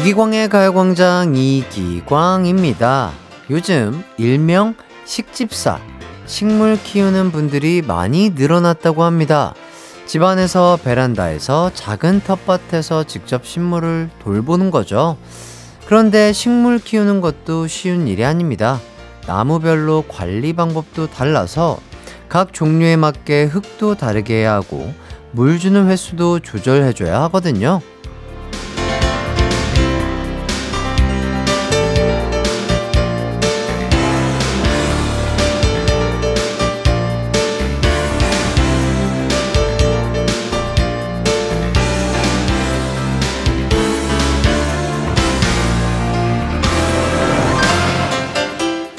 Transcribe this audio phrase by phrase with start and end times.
[0.00, 3.10] 이기광의 가요광장 이기광입니다.
[3.50, 4.74] 요즘 일명
[5.04, 5.78] 식집사,
[6.24, 9.52] 식물 키우는 분들이 많이 늘어났다고 합니다.
[10.06, 15.18] 집안에서 베란다에서 작은 텃밭에서 직접 식물을 돌보는 거죠.
[15.84, 18.80] 그런데 식물 키우는 것도 쉬운 일이 아닙니다.
[19.26, 21.78] 나무별로 관리 방법도 달라서
[22.30, 24.94] 각 종류에 맞게 흙도 다르게 해야 하고
[25.32, 27.82] 물 주는 횟수도 조절해줘야 하거든요.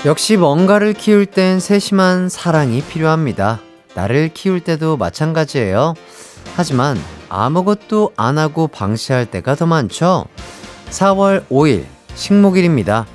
[0.04, 3.60] 역시 뭔가를 키울 땐 세심한 사랑이 필요합니다.
[3.94, 5.94] 나를 키울 때도 마찬가지예요.
[6.56, 6.98] 하지만
[7.30, 10.26] 아무것도 안 하고 방치할 때가 더 많죠.
[10.90, 11.86] 4월 5일
[12.16, 13.06] 식목일입니다.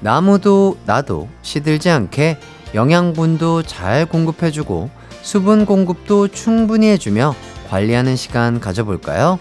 [0.00, 2.38] 나무도 나도 시들지 않게
[2.74, 4.90] 영양분도 잘 공급해주고
[5.22, 7.36] 수분 공급도 충분히 해주며
[7.70, 9.38] 관리하는 시간 가져볼까요?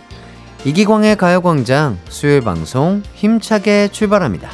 [0.65, 4.51] 이기광의 가요광장 수요일 방송 힘차게 출발합니다.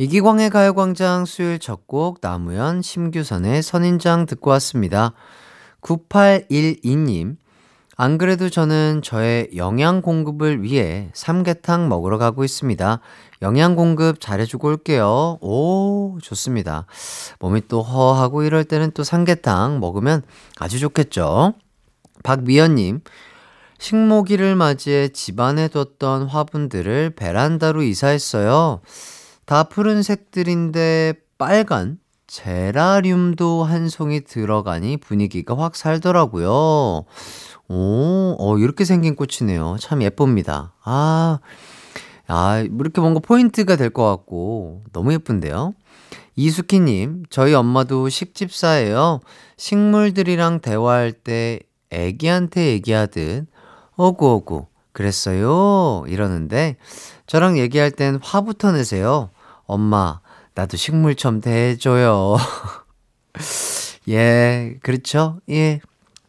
[0.00, 5.12] 이기광의 가요광장 수요일 첫 곡 나무현 심규선의 선인장 듣고 왔습니다.
[5.82, 7.36] 9812님
[7.98, 13.00] 안 그래도 저는 저의 영양 공급을 위해 삼계탕 먹으러 가고 있습니다.
[13.42, 15.36] 영양 공급 잘해주고 올게요.
[15.42, 16.86] 오, 좋습니다.
[17.38, 20.22] 몸이 또 허하고 이럴 때는 또 삼계탕 먹으면
[20.58, 21.52] 아주 좋겠죠.
[22.22, 23.02] 박미연님,
[23.78, 28.80] 식모기를 맞이해 집안에 뒀던 화분들을 베란다로 이사했어요.
[29.50, 37.04] 다 푸른 색들인데 빨간 제라늄도 한 송이 들어가니 분위기가 확 살더라고요.
[37.68, 39.76] 오, 어, 이렇게 생긴 꽃이네요.
[39.80, 40.74] 참 예쁩니다.
[40.84, 41.40] 아,
[42.28, 45.72] 아, 뭐 이렇게 뭔가 포인트가 될 것 같고, 너무 예쁜데요?
[46.36, 49.18] 이수키님, 저희 엄마도 식집사예요.
[49.56, 51.58] 식물들이랑 대화할 때
[51.90, 53.48] 애기한테 얘기하듯,
[53.96, 56.04] 어구어구, 그랬어요.
[56.06, 56.76] 이러는데,
[57.26, 59.30] 저랑 얘기할 땐 화부터 내세요.
[59.70, 60.20] 엄마,
[60.54, 62.36] 나도 식물 좀 대줘요.
[64.08, 65.40] 예, 그렇죠?
[65.48, 65.80] 예.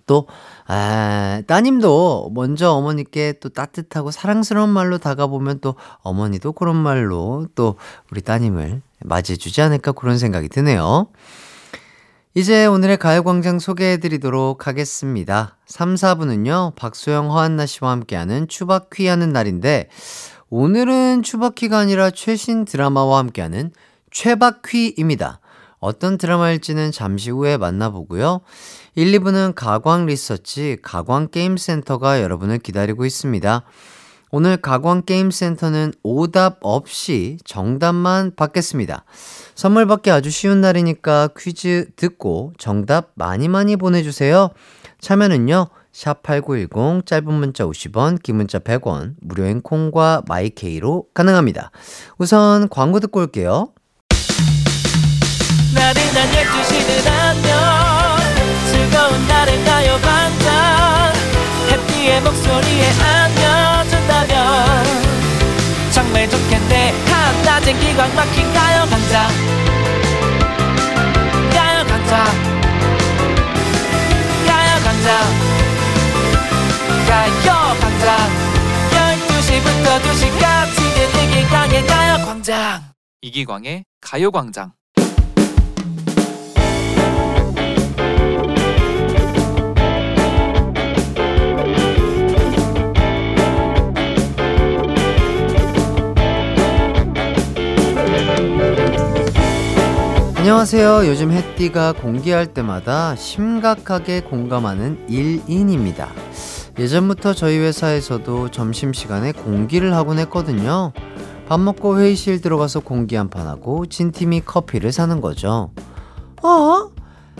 [0.05, 0.27] 또,
[0.67, 7.77] 아, 따님도 먼저 어머니께 또 따뜻하고 사랑스러운 말로 다가보면 또 어머니도 그런 말로 또
[8.11, 11.07] 우리 따님을 맞이해주지 않을까 그런 생각이 드네요.
[12.33, 15.57] 이제 오늘의 가요광장 소개해드리도록 하겠습니다.
[15.65, 19.89] 3, 4부는요, 박소영, 허한나 씨와 함께하는 추바퀴 하는 날인데,
[20.53, 23.71] 오늘은 추바퀴가 아니라 최신 드라마와 함께하는
[24.11, 25.39] 최바퀴입니다.
[25.79, 28.41] 어떤 드라마일지는 잠시 후에 만나보고요.
[28.95, 33.63] 1, 2부는 가광 리서치 가광 게임센터가 여러분을 기다리고 있습니다.
[34.31, 39.05] 오늘 가광 게임센터는 오답 없이 정답만 받겠습니다.
[39.55, 44.49] 선물 받기 아주 쉬운 날이니까 퀴즈 듣고 정답 많이 많이 보내주세요.
[44.99, 45.69] 참여는요.
[45.93, 51.71] 샵8910 짧은 문자 50원, 긴 문자 100원, 무료인 콩과 마이케이로 가능합니다.
[52.17, 53.69] 우선 광고 듣고 올게요.
[55.73, 57.51] 나른한 12시는 안녕
[58.71, 61.13] 즐거운 날을 가요 반짝.
[61.69, 64.85] 해피의 목소리에 안겨준다면
[65.91, 66.91] 정말 좋겠네.
[67.05, 69.27] 한낮엔 기광 막힌 가요 강장
[71.53, 72.25] 가요 강장
[74.47, 75.40] 가요 강장
[77.11, 77.51] 가요
[77.81, 78.17] 광장
[79.27, 80.77] 12시부터 2시까지
[81.19, 82.81] 이기광의 가요광장
[83.21, 84.71] 이기광의 가요광장
[100.37, 101.07] 안녕하세요.
[101.07, 106.30] 요즘 햇띠가 공개할 때마다 심각하게 공감하는 1인입니다.
[106.81, 110.93] 예전부터 저희 회사에서도 점심시간에 공기를 하곤 했거든요.
[111.47, 115.71] 밥 먹고 회의실 들어가서 공기 한 판 하고 진 팀이 커피를 사는 거죠.
[116.41, 116.89] 어?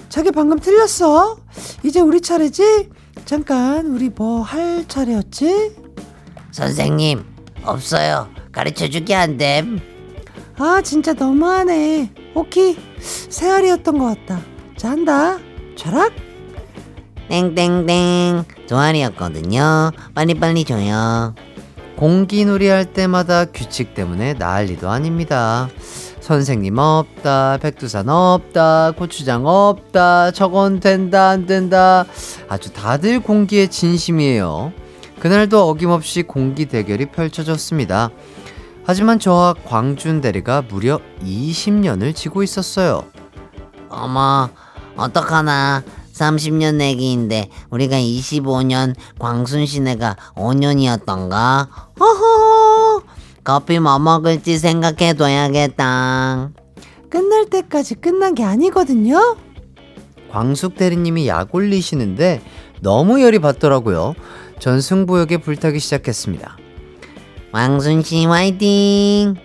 [0.09, 1.37] 자기 방금 틀렸어?
[1.83, 2.89] 이제 우리 차례지?
[3.25, 5.75] 잠깐, 우리 뭐 할 차례였지?
[6.51, 7.23] 선생님,
[7.63, 8.27] 없어요.
[8.51, 9.79] 가르쳐 주기 안 됨.
[10.59, 12.11] 아, 진짜 너무하네.
[12.35, 14.39] 오키, 세알이었던 것 같다.
[14.77, 15.39] 자, 한다.
[15.75, 16.11] 좌락?
[17.31, 18.43] 땡땡땡.
[18.67, 19.91] 동아리였거든요.
[20.13, 21.33] 빨리빨리 줘요.
[21.95, 25.69] 공기놀이 할 때마다 규칙 때문에 난리도 아닙니다.
[26.19, 32.05] 선생님 없다, 백두산 없다, 고추장 없다, 저건 된다, 안 된다.
[32.49, 34.73] 아주 다들 공기에 진심이에요.
[35.21, 38.09] 그날도 어김없이 공기 대결이 펼쳐졌습니다.
[38.83, 43.05] 하지만 저와 광준 대리가 무려 20년을 지고 있었어요.
[43.89, 44.49] 어머,
[44.97, 45.81] 어떡하나.
[46.21, 51.67] 30년 내기인데 우리가 25년, 광순 씨네가 5년이었던가?
[51.99, 53.03] 허허,
[53.43, 56.51] 커피 뭐 먹을지 생각해둬야겠다.
[57.09, 59.35] 끝날 때까지 끝난 게 아니거든요.
[60.31, 62.41] 광숙 대리님이 약 올리시는데
[62.81, 64.13] 너무 열이 받더라고요.
[64.59, 66.57] 전 승부욕에 불타기 시작했습니다.
[67.51, 69.35] 광순 씨 화이팅!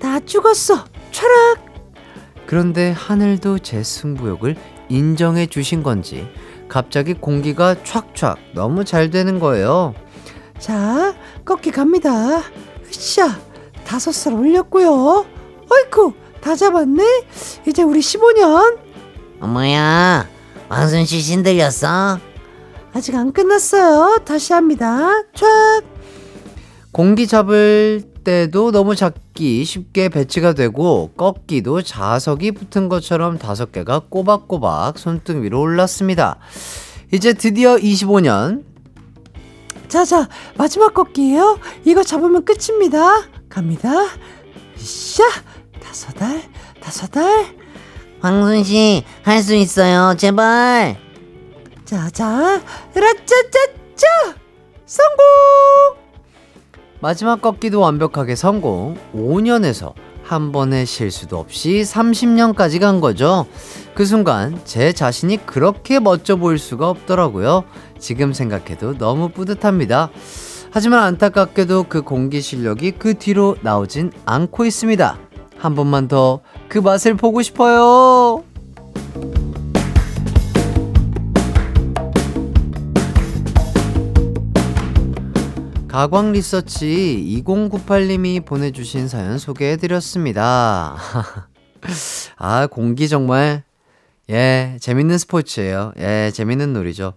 [0.00, 0.84] 다 죽었어.
[1.12, 1.58] 철학.
[2.46, 4.56] 그런데 하늘도 제 승부욕을
[4.90, 6.28] 인정해 주신 건지
[6.68, 9.94] 갑자기 공기가 촥촥 너무 잘 되는 거예요.
[10.58, 11.14] 자,
[11.44, 12.42] 꺾기 갑니다.
[12.88, 13.38] 으쌰,
[13.84, 15.24] 다섯 살 올렸고요.
[15.70, 17.02] 어이쿠, 다 잡았네.
[17.66, 18.78] 이제 우리 15년.
[19.40, 20.28] 어머야,
[20.68, 22.18] 광순 씨 신들렸어?
[22.92, 24.18] 아직 안 끝났어요.
[24.24, 25.08] 다시 합니다.
[25.32, 25.84] 촥.
[26.92, 34.00] 공기 잡을 때도 너무 작 기 쉽게 배치가 되고 꺾기도 자석이 붙은 것처럼 다섯 개가
[34.10, 36.36] 꼬박꼬박 손등 위로 올랐습니다.
[37.10, 38.64] 이제 드디어 25년
[39.88, 40.28] 자, 자,
[40.58, 41.58] 마지막 꺾기예요.
[41.86, 43.30] 이거 잡으면 끝입니다.
[43.48, 43.90] 갑니다.
[44.76, 45.24] 으쌰,
[45.82, 46.42] 다섯 알,
[46.82, 47.46] 다섯 알.
[48.20, 50.14] 광순 씨, 할 수 있어요.
[50.18, 50.98] 제발.
[51.86, 52.60] 자, 자,
[52.94, 54.36] 라짜짜짜!
[54.84, 56.09] 성공!
[57.00, 63.46] 마지막 꺾기도 완벽하게 성공 5년에서 한 번의 실수도 없이 30년까지 간 거죠.
[63.94, 67.64] 그 순간 제 자신이 그렇게 멋져 보일 수가 없더라고요.
[67.98, 70.10] 지금 생각해도 너무 뿌듯합니다.
[70.70, 75.18] 하지만 안타깝게도 그 공기 실력이 그 뒤로 나오진 않고 있습니다.
[75.58, 78.44] 한 번만 더 그 맛을 보고 싶어요.
[85.90, 90.96] 가광 리서치 2098님이 보내주신 사연 소개해드렸습니다.
[92.38, 93.64] 아, 공기 정말,
[94.30, 95.92] 예, 재밌는 스포츠예요.
[95.98, 97.14] 예, 재밌는 놀이죠.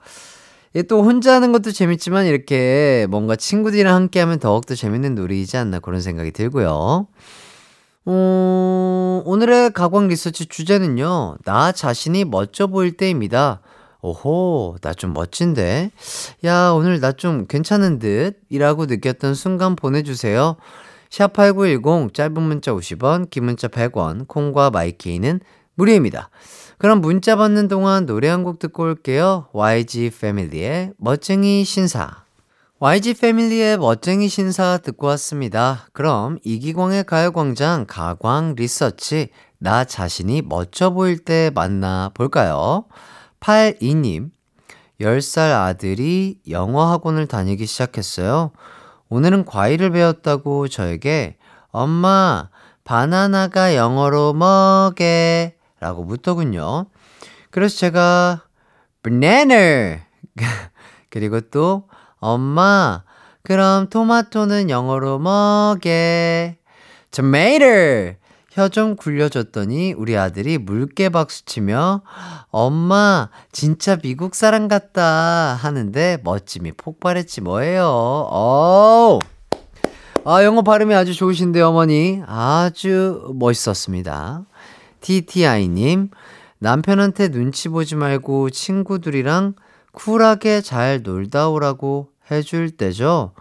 [0.73, 5.77] 예, 또 혼자 하는 것도 재밌지만 이렇게 뭔가 친구들이랑 함께 하면 더욱더 재밌는 놀이이지 않나
[5.77, 7.05] 그런 생각이 들고요.
[8.05, 13.61] 어, 오늘의 가광 리서치 주제는요, 나 자신이 멋져 보일 때입니다.
[14.03, 15.91] 오호, 나 좀 멋진데?
[16.45, 18.38] 야, 오늘 나 좀 괜찮은 듯?
[18.50, 20.57] 이라고 느꼈던 순간 보내주세요.
[21.09, 25.39] 샵8910, 짧은 문자 50원, 긴 문자 100원, 콩과 마이케이는
[25.75, 26.29] 무료입니다.
[26.77, 29.47] 그럼 문자 받는 동안 노래 한 곡 듣고 올게요.
[29.53, 32.23] YG 패밀리의 멋쟁이 신사.
[32.79, 35.88] YG 패밀리의 멋쟁이 신사 듣고 왔습니다.
[35.94, 39.29] 그럼 이기광의 가요광장 가광 리서치
[39.59, 42.83] 나 자신이 멋져 보일 때 만나 볼까요?
[43.43, 44.31] 82님,
[45.01, 48.51] 10살 아들이 영어 학원을 다니기 시작했어요.
[49.09, 51.35] 오늘은 과일을 배웠다고 저에게
[51.71, 52.49] 엄마,
[52.85, 55.57] 바나나가 영어로 뭐게?
[55.79, 56.85] 라고 묻더군요.
[57.51, 58.43] 그래서 제가
[59.03, 59.99] banana
[61.09, 63.03] 그리고 또 엄마,
[63.43, 66.57] 그럼 토마토는 영어로 뭐게?
[67.12, 68.15] tomato
[68.55, 72.01] 혀 좀 굴려줬더니 우리 아들이 물개 박수 치며
[72.51, 77.86] 엄마 진짜 미국 사람 같다 하는데 멋짐이 폭발했지 뭐예요.
[77.88, 79.19] 어.
[80.25, 84.45] 아 영어 발음이 아주 좋으신데 어머니 아주 멋있었습니다.
[85.01, 86.12] TTI님
[86.60, 89.55] 남편한테 눈치 보지 말고 친구들이랑
[89.93, 93.33] 쿨하게 잘 놀다 오라고 해줄 때죠.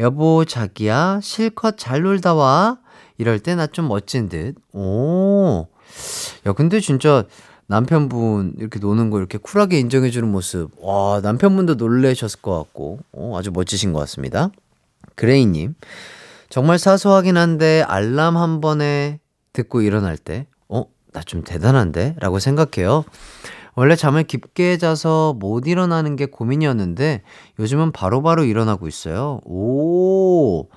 [0.00, 2.78] 여보 자기야 실컷 잘 놀다 와.
[3.18, 4.54] 이럴 때 나 좀 멋진 듯.
[4.72, 5.66] 오.
[6.46, 7.24] 야, 근데 진짜
[7.66, 10.70] 남편분 이렇게 노는 거 이렇게 쿨하게 인정해주는 모습.
[10.80, 13.00] 와, 남편분도 놀래셨을 것 같고.
[13.12, 14.50] 어, 아주 멋지신 것 같습니다.
[15.16, 15.74] 그레이님.
[16.48, 19.20] 정말 사소하긴 한데 알람 한 번에
[19.52, 22.14] 듣고 일어날 때, 어, 나 좀 대단한데?
[22.20, 23.04] 라고 생각해요.
[23.74, 27.22] 원래 잠을 깊게 자서 못 일어나는 게 고민이었는데
[27.60, 29.40] 요즘은 바로바로 바로 일어나고 있어요.
[29.44, 30.68] 오.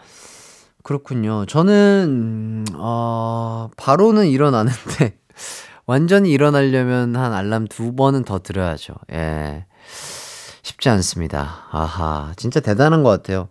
[0.84, 1.46] 그렇군요.
[1.46, 5.18] 저는, 어, 바로는 일어나는데,
[5.86, 8.94] 완전히 일어나려면 한 알람 두 번은 더 들어야죠.
[9.14, 9.66] 예.
[10.64, 11.66] 쉽지 않습니다.
[11.72, 12.34] 아하.
[12.38, 13.50] 진짜 대단한 것 같아요.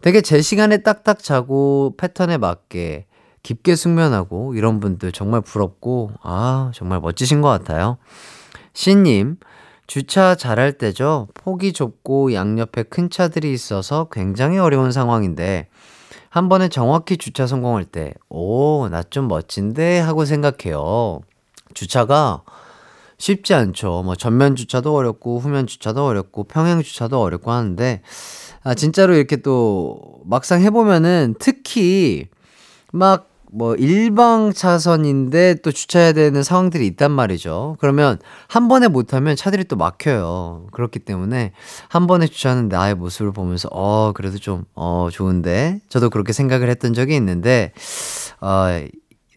[0.00, 3.06] 되게 제 시간에 딱딱 자고 패턴에 맞게
[3.42, 7.98] 깊게 숙면하고 이런 분들 정말 부럽고, 아, 정말 멋지신 것 같아요.
[8.72, 9.36] 신님,
[9.86, 11.28] 주차 잘할 때죠.
[11.34, 15.68] 폭이 좁고 양옆에 큰 차들이 있어서 굉장히 어려운 상황인데,
[16.36, 20.00] 한 번에 정확히 주차 성공할 때, 오, 나 좀 멋진데?
[20.00, 21.20] 하고 생각해요.
[21.72, 22.42] 주차가
[23.16, 24.02] 쉽지 않죠.
[24.04, 28.02] 뭐 전면 주차도 어렵고, 후면 주차도 어렵고, 평행 주차도 어렵고 하는데,
[28.64, 32.26] 아, 진짜로 이렇게 또 막상 해보면은 특히
[32.92, 37.78] 막 뭐 일방 차선인데 또 주차해야 되는 상황들이 있단 말이죠.
[37.80, 40.66] 그러면 한 번에 못하면 차들이 또 막혀요.
[40.72, 41.52] 그렇기 때문에
[41.88, 47.16] 한 번에 주차하는 나의 모습을 보면서 어 그래도 좀어 좋은데 저도 그렇게 생각을 했던 적이
[47.16, 47.72] 있는데
[48.42, 48.66] 어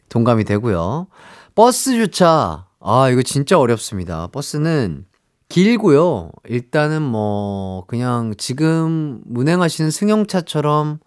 [0.10, 1.08] 동감이 되고요.
[1.56, 4.28] 버스 주차 아 이거 진짜 어렵습니다.
[4.34, 5.06] 버스는
[5.48, 6.32] 길고요.
[6.50, 11.00] 일단은 뭐 그냥 지금 운행하시는 승용차처럼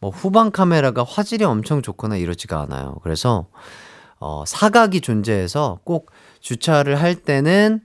[0.00, 2.96] 뭐 후방 카메라가 화질이 엄청 좋거나 이러지가 않아요.
[3.02, 3.48] 그래서
[4.18, 6.10] 어 사각이 존재해서 꼭
[6.40, 7.80] 주차를 할 때는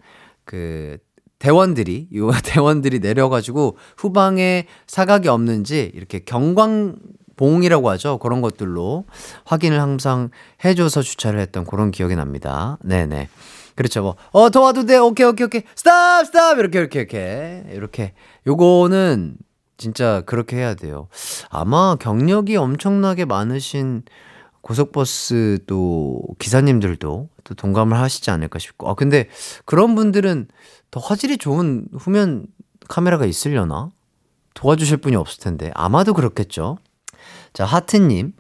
[0.46, 0.98] 그
[1.40, 6.98] 대원들이 요 대원들이 내려가지고 후방에 사각이 없는지 이렇게 경광
[7.38, 8.20] 봉이라고 하죠.
[8.20, 9.06] 그런 것들로
[9.46, 10.30] 확인을 항상
[10.64, 12.78] 해줘서 주차를 했던 그런 기억이 납니다.
[12.84, 13.30] 네네.
[13.76, 14.04] 그렇죠.
[14.04, 14.98] 뭐, 어, 더 와도 돼.
[14.98, 15.64] 오케이, 오케이, 오케이.
[15.76, 16.60] 스탑, 스탑.
[16.60, 17.64] 이렇게, 이렇게, 이렇게.
[17.72, 18.14] 이렇게.
[18.46, 19.38] 요거는
[19.82, 21.08] 진짜 그렇게 해야 돼요.
[21.50, 24.04] 아마 경력이 엄청나게 많으신
[24.62, 28.88] 고속버스 또 기사님들도 또 동감을 하시지 않을까 싶고.
[28.90, 29.28] 아, 근데
[29.66, 30.48] 그런 분들은
[30.92, 32.46] 더 화질이 좋은 후면
[32.88, 33.90] 카메라가 있으려나?
[34.54, 35.72] 도와주실 분이 없을 텐데.
[35.74, 36.78] 아마도 그렇겠죠.
[37.54, 38.34] 자, 하트님.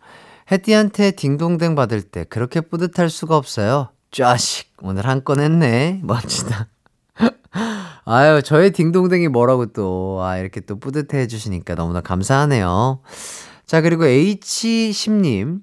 [0.51, 3.89] 해띠한테 딩동댕 받을 때 그렇게 뿌듯할 수가 없어요.
[4.11, 4.73] 짜식.
[4.83, 6.01] 오늘 한 건 했네.
[6.05, 6.67] 멋지다.
[8.05, 13.01] 아유, 저의 딩동댕이 뭐라고 또, 아, 이렇게 또 뿌듯해 해주시니까 너무나 감사하네요.
[13.65, 15.61] 자, 그리고 H10님.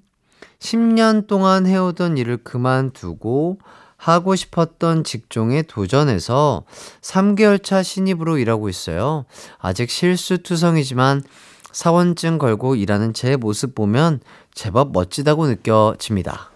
[0.59, 3.59] 10년 동안 해오던 일을 그만두고
[3.95, 6.63] 하고 싶었던 직종에 도전해서
[7.01, 9.25] 3개월 차 신입으로 일하고 있어요.
[9.57, 11.23] 아직 실수투성이지만
[11.71, 14.21] 사원증 걸고 일하는 제 모습 보면
[14.53, 16.48] 제법 멋지다고 느껴집니다.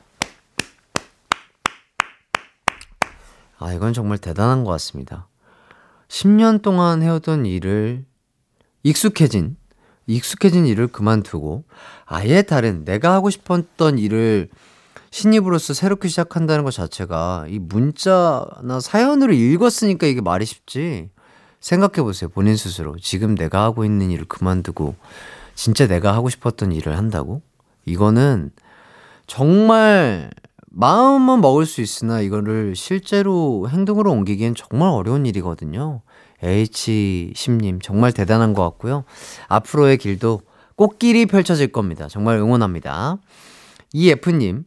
[3.64, 5.30] 아, 이건 정말 대단한 것 같습니다.
[6.10, 8.04] 10년 동안 해오던 일을
[8.84, 9.56] 익숙해진,
[10.06, 11.64] 익숙해진 일을 그만두고
[12.04, 14.50] 아예 다른 내가 하고 싶었던 일을
[15.12, 21.10] 신입으로서 새롭게 시작한다는 것 자체가 이 문자나 사연으로 읽었으니까 이게 말이 쉽지.
[21.62, 22.30] 생각해 보세요.
[22.30, 22.98] 본인 스스로.
[23.00, 24.96] 지금 내가 하고 있는 일을 그만두고
[25.56, 27.42] 진짜 내가 하고 싶었던 일을 한다고?
[27.86, 28.52] 이거는
[29.26, 30.32] 정말
[30.74, 36.02] 마음은 먹을 수 있으나 이거를 실제로 행동으로 옮기기엔 정말 어려운 일이거든요.
[36.42, 39.06] H10님 정말 대단한 것 같고요.
[39.48, 40.42] 앞으로의 길도
[40.76, 42.08] 꽃길이 펼쳐질 겁니다.
[42.10, 43.18] 정말 응원합니다.
[43.94, 44.66] 이F님,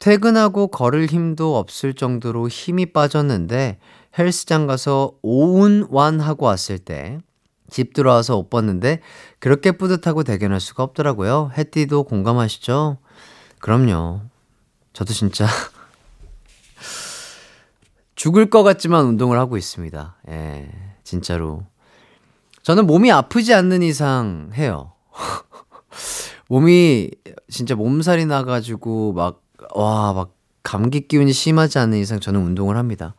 [0.00, 3.78] 퇴근하고 걸을 힘도 없을 정도로 힘이 빠졌는데
[4.18, 7.20] 헬스장 가서 오운완 하고 왔을 때
[7.70, 9.00] 집 들어와서 옷 벗는데
[9.38, 11.50] 그렇게 뿌듯하고 대견할 수가 없더라고요.
[11.56, 12.98] 해띠도 공감하시죠?
[13.60, 14.22] 그럼요.
[14.96, 15.46] 저도 진짜
[18.16, 20.16] 죽을 것 같지만 운동을 하고 있습니다.
[20.30, 20.70] 예,
[21.04, 21.64] 진짜로.
[22.62, 24.92] 저는 몸이 아프지 않는 이상 해요.
[26.48, 27.10] 몸이
[27.50, 29.42] 진짜 몸살이 나가지고 막,
[29.74, 33.14] 와, 막 감기 기운이 심하지 않는 이상 저는 운동을 합니다.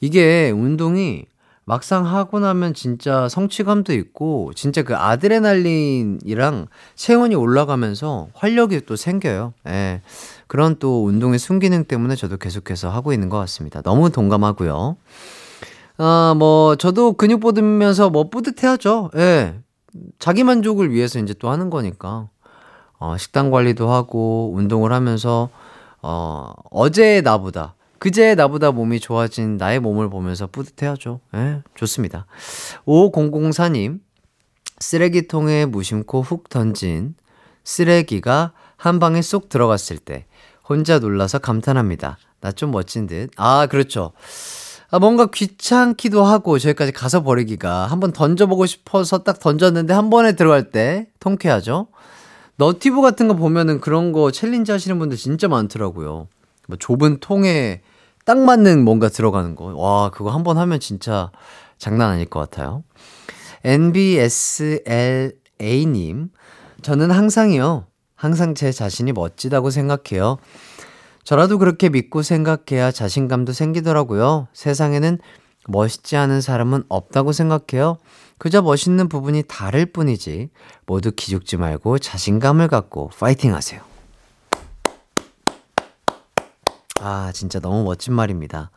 [0.00, 1.26] 이게 운동이
[1.66, 9.52] 막상 하고 나면 진짜 성취감도 있고, 진짜 그 아드레날린이랑 체온이 올라가면서 활력이 또 생겨요.
[9.68, 10.00] 예.
[10.46, 13.82] 그런 또 운동의 순기능 때문에 저도 계속해서 하고 있는 것 같습니다.
[13.82, 14.96] 너무 동감하고요.
[15.96, 19.10] 아, 뭐, 저도 근육 뽑으면서 뭐 뿌듯해하죠.
[19.16, 19.54] 예.
[20.18, 22.28] 자기 만족을 위해서 이제 또 하는 거니까.
[22.98, 25.50] 어, 식단 관리도 하고, 운동을 하면서,
[26.02, 31.20] 어, 어제의 나보다, 그제의 나보다 몸이 좋아진 나의 몸을 보면서 뿌듯해하죠.
[31.34, 32.26] 예, 좋습니다.
[32.86, 34.00] 5004님,
[34.78, 37.14] 쓰레기통에 무심코 훅 던진
[37.62, 40.26] 쓰레기가 한 방에 쏙 들어갔을 때,
[40.68, 42.18] 혼자 놀라서 감탄합니다.
[42.40, 43.30] 나 좀 멋진 듯.
[43.36, 44.12] 아, 그렇죠.
[44.90, 50.70] 아, 뭔가 귀찮기도 하고 저기까지 가서 버리기가 한번 던져보고 싶어서 딱 던졌는데 한 번에 들어갈
[50.70, 51.88] 때 통쾌하죠.
[52.56, 56.28] 너튜브 같은 거 보면은 그런 거 challenge 하시는 분들 진짜 많더라고요.
[56.68, 57.80] 뭐 좁은 통에
[58.24, 59.64] 딱 맞는 뭔가 들어가는 거.
[59.74, 61.30] 와, 그거 한 번 하면 진짜
[61.78, 62.84] 장난 아닐 것 같아요.
[63.64, 66.28] NBSLA님,
[66.82, 67.86] 저는 항상이요.
[68.24, 70.38] 항상 제 자신이 멋지다고 생각해요.
[71.24, 74.48] 저라도 그렇게 믿고 생각해야 자신감도 생기더라고요.
[74.54, 75.18] 세상에는
[75.68, 77.98] 멋있지 않은 사람은 없다고 생각해요.
[78.38, 80.48] 그저 멋있는 부분이 다를 뿐이지.
[80.86, 83.82] 모두 기죽지 말고 자신감을 갖고 파이팅 하세요.
[87.00, 88.70] 아, 진짜 너무 멋진 말입니다.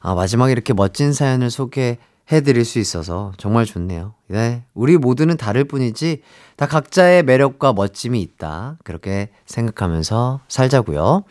[0.00, 1.98] 아, 마지막에 이렇게 멋진 사연을 소개해
[2.30, 4.14] 해드릴 수 있어서 정말 좋네요.
[4.28, 4.64] 네.
[4.74, 6.22] 우리 모두는 다를 뿐이지
[6.56, 8.78] 다 각자의 매력과 멋짐이 있다.
[8.84, 11.24] 그렇게 생각하면서 살자고요.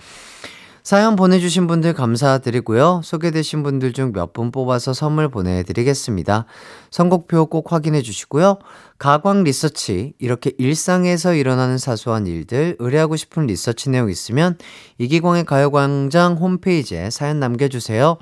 [0.81, 3.01] 사연 보내주신 분들 감사드리고요.
[3.03, 6.45] 소개되신 분들 중 몇 분 뽑아서 선물 보내드리겠습니다.
[6.91, 8.57] 선곡표 꼭 확인해 주시고요.
[8.97, 14.57] 가광 리서치, 이렇게 일상에서 일어나는 사소한 일들, 의뢰하고 싶은 리서치 내용 있으면
[14.97, 18.17] 이기광의 가요광장 홈페이지에 사연 남겨주세요.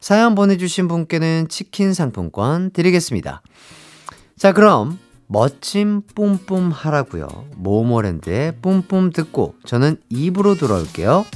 [0.00, 3.42] 사연 보내주신 분께는 치킨 상품권 드리겠습니다.
[4.36, 7.28] 자, 그럼 멋짐 뿜뿜 하라고요.
[7.56, 11.26] 모모랜드의 뿜뿜 듣고 저는 입으로 돌아올게요.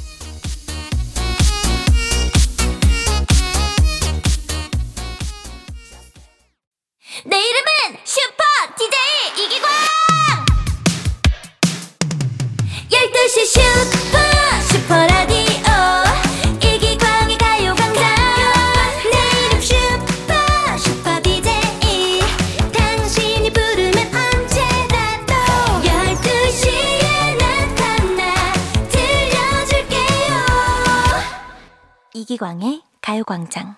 [32.33, 33.77] 이기광의 가요광장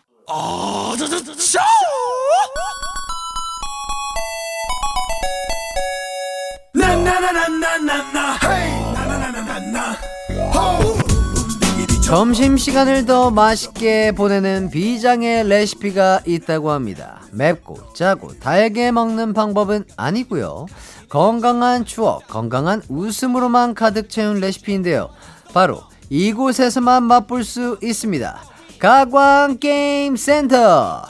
[12.05, 17.23] 점심시간을 더 맛있게 보내는 비장의 레시피가 있다고 합니다.
[17.33, 20.67] 맵고 짜고 달게 먹는 방법은 아니고요.
[21.09, 25.11] 건강한 추억, 건강한 웃음으로만 가득 채운 레시피인데요.
[25.53, 28.41] 바로 이곳에서만 맛볼 수 있습니다.
[28.79, 31.03] 가광 게임 센터.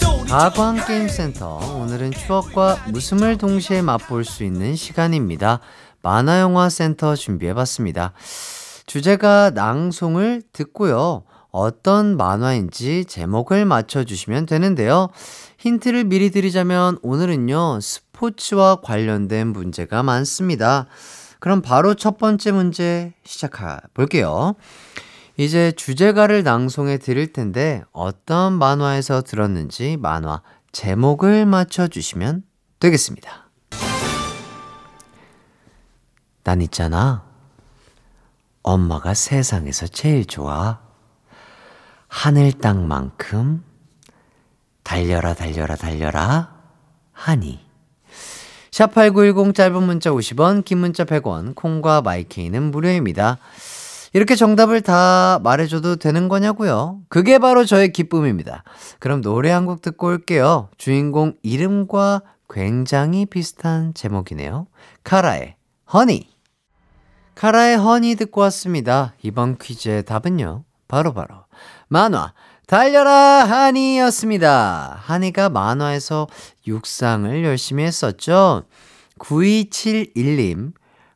[0.00, 1.58] 소리 가광 게임 센터.
[1.76, 5.60] 오늘은 추억과 웃음을 동시에 맛볼 수 있는 시간입니다.
[6.02, 8.12] 만화 영화 센터 준비해 봤습니다.
[8.86, 11.24] 주제가 낭송을 듣고요.
[11.50, 15.08] 어떤 만화인지 제목을 맞춰 주시면 되는데요.
[15.58, 20.86] 힌트를 미리 드리자면 오늘은요, 스 포츠와 관련된 문제가 많습니다.
[21.38, 24.56] 그럼 바로 첫 번째 문제 시작해 볼게요.
[25.38, 32.42] 이제 주제가를 낭송해 드릴 텐데 어떤 만화에서 들었는지 만화 제목을 맞춰 주시면
[32.78, 33.48] 되겠습니다.
[36.44, 37.24] 난 있잖아.
[38.62, 40.80] 엄마가 세상에서 제일 좋아.
[42.06, 43.64] 하늘 땅만큼
[44.82, 46.54] 달려라 달려라 달려라
[47.12, 47.69] 하니.
[48.70, 53.38] 샵8910 짧은 문자 50원, 긴 문자 100원, 콩과 마이케이는 무료입니다.
[54.12, 57.00] 이렇게 정답을 다 말해줘도 되는 거냐고요?
[57.08, 58.64] 그게 바로 저의 기쁨입니다.
[58.98, 60.68] 그럼 노래 한 곡 듣고 올게요.
[60.78, 64.66] 주인공 이름과 굉장히 비슷한 제목이네요.
[65.04, 65.54] 카라의
[65.92, 66.28] 허니.
[67.36, 69.14] 카라의 허니 듣고 왔습니다.
[69.22, 70.64] 이번 퀴즈의 답은요.
[70.88, 71.44] 바로바로 바로
[71.88, 72.32] 만화
[72.70, 73.12] 달려라
[73.46, 74.96] 하니였습니다.
[75.02, 76.28] 하니가 만화에서
[76.68, 78.62] 육상을 열심히 했었죠.
[79.18, 80.74] 9271님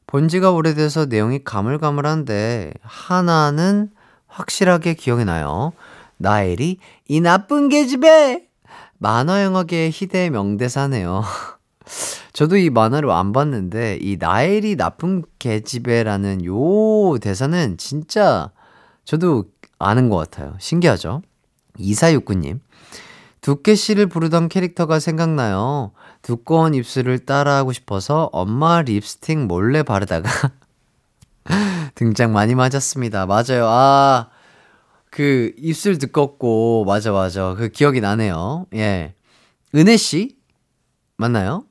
[0.09, 3.91] 본 지가 오래돼서 내용이 가물가물한데 하나는
[4.27, 5.73] 확실하게 기억이 나요.
[6.17, 8.49] 나엘이 이 나쁜 계집애
[8.99, 11.23] 만화 영화계의 희대의 명대사네요.
[12.35, 18.51] 저도 이 만화를 안 봤는데 이 나엘이 나쁜 계집애라는 요 대사는 진짜
[19.05, 19.45] 저도
[19.79, 20.57] 아는 것 같아요.
[20.59, 21.23] 신기하죠?
[21.79, 22.61] 2469님
[23.41, 25.93] 두께 씨를 부르던 캐릭터가 생각나요.
[26.23, 30.31] 두꺼운 입술을 따라하고 싶어서 엄마 립스틱 몰래 바르다가
[31.95, 33.27] 등장 많이 맞았습니다.
[33.27, 33.67] 맞아요.
[33.69, 34.31] 아,
[35.11, 37.55] 그 입술 두껍고 맞아 맞아.
[37.55, 38.67] 그 기억이 나네요.
[38.75, 39.15] 예.
[39.75, 40.39] 은혜 씨
[41.19, 41.67] 맞나요?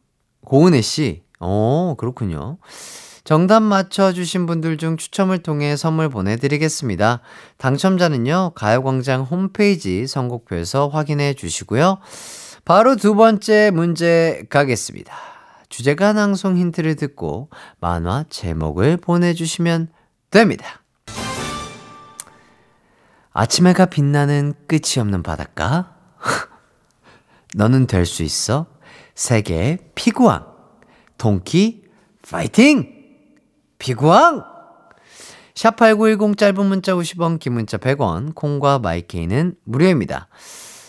[0.45, 1.23] 고은혜 씨.
[1.39, 2.57] 어, 그렇군요.
[3.23, 7.21] 정답 맞춰주신 분들 중 추첨을 통해 선물 보내드리겠습니다.
[7.57, 11.99] 당첨자는요, 가요광장 홈페이지 선곡표에서 확인해 주시고요.
[12.65, 15.13] 바로 두 번째 문제 가겠습니다.
[15.69, 19.87] 주제가 낭송 힌트를 듣고 만화 제목을 보내주시면
[20.29, 20.81] 됩니다.
[23.31, 25.95] 아침 해가 빛나는 끝이 없는 바닷가.
[27.55, 28.67] 너는 될 수 있어.
[29.15, 30.45] 세계의 피구왕.
[31.17, 31.85] 동키
[32.29, 33.02] 파이팅!
[33.83, 34.45] 피구왕!
[35.55, 40.29] 샵8910 짧은 문자 50원, 긴 문자 100원, 콩과 마이케이는 무료입니다.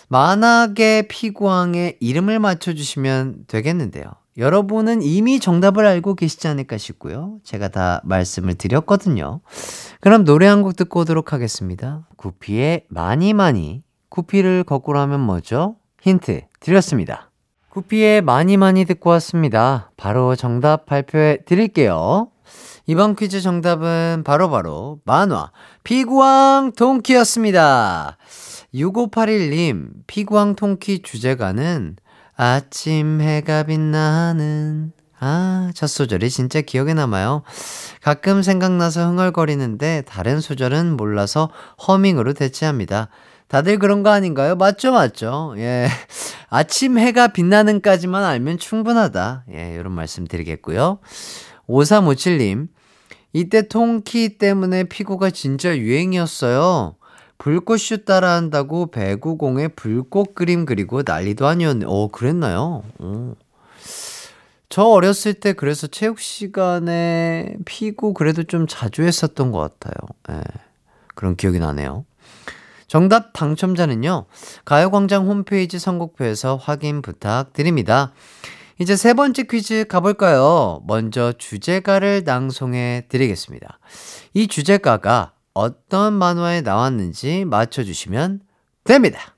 [0.08, 4.04] 만화계 피구왕의 이름을 맞춰주시면 되겠는데요.
[4.38, 7.38] 여러분은 이미 정답을 알고 계시지 않을까 싶고요.
[7.42, 9.40] 제가 다 말씀을 드렸거든요.
[10.00, 12.06] 그럼 노래 한 곡 듣고 오도록 하겠습니다.
[12.16, 13.82] 구피의 많이 많이.
[14.08, 15.74] 구피를 거꾸로 하면 뭐죠?
[16.00, 17.32] 힌트 드렸습니다.
[17.70, 19.90] 구피의 많이 많이 듣고 왔습니다.
[19.96, 22.28] 바로 정답 발표해 드릴게요.
[22.86, 25.50] 이번 퀴즈 정답은 바로바로 만화
[25.84, 28.18] 피구왕 통키였습니다.
[28.74, 31.96] 6581님, 피구왕 통키 주제가는
[32.36, 37.44] 아침 해가 빛나는 아, 첫 소절이 진짜 기억에 남아요.
[38.02, 41.48] 가끔 생각나서 흥얼거리는데 다른 소절은 몰라서
[41.88, 43.08] 허밍으로 대체합니다.
[43.48, 44.56] 다들 그런 거 아닌가요?
[44.56, 45.54] 맞죠, 맞죠?
[45.56, 45.88] 예.
[46.50, 49.44] 아침 해가 빛나는까지만 알면 충분하다.
[49.54, 50.98] 예, 이런 말씀 드리겠고요.
[51.68, 52.68] 5357님,
[53.34, 56.94] 이때 통키 때문에 피구가 진짜 유행이었어요.
[57.36, 61.84] 불꽃슛 따라한다고 배구공에 불꽃 그림 그리고 난리도 아니었네.
[61.86, 62.84] 어, 그랬나요?
[63.00, 63.34] 오.
[64.68, 69.94] 저 어렸을 때 그래서 체육 시간에 피구 그래도 좀 자주 했었던 것 같아요.
[70.30, 70.40] 예.
[71.14, 72.04] 그런 기억이 나네요.
[72.86, 74.26] 정답 당첨자는요,
[74.64, 78.12] 가요광장 홈페이지 선곡표에서 확인 부탁드립니다.
[78.80, 80.82] 이제 세 번째 퀴즈 가볼까요?
[80.86, 83.78] 먼저 주제가를 낭송해 드리겠습니다.
[84.34, 88.40] 이 주제가가 어떤 만화에 나왔는지 맞춰주시면
[88.82, 89.36] 됩니다.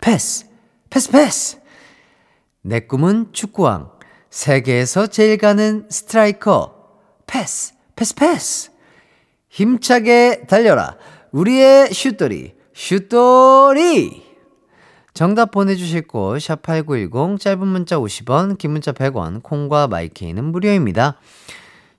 [0.00, 0.46] 패스,
[0.88, 1.60] 패스, 패스!
[2.62, 3.92] 내 꿈은 축구왕.
[4.30, 6.74] 세계에서 제일 가는 스트라이커.
[7.26, 8.70] 패스, 패스, 패스!
[9.50, 10.96] 힘차게 달려라.
[11.32, 14.21] 우리의 슛돌이, 슛돌이!
[15.14, 21.18] 정답 보내주실 곳, 샵8910, 짧은 문자 50원, 긴 문자 100원, 콩과 마이케이는 무료입니다.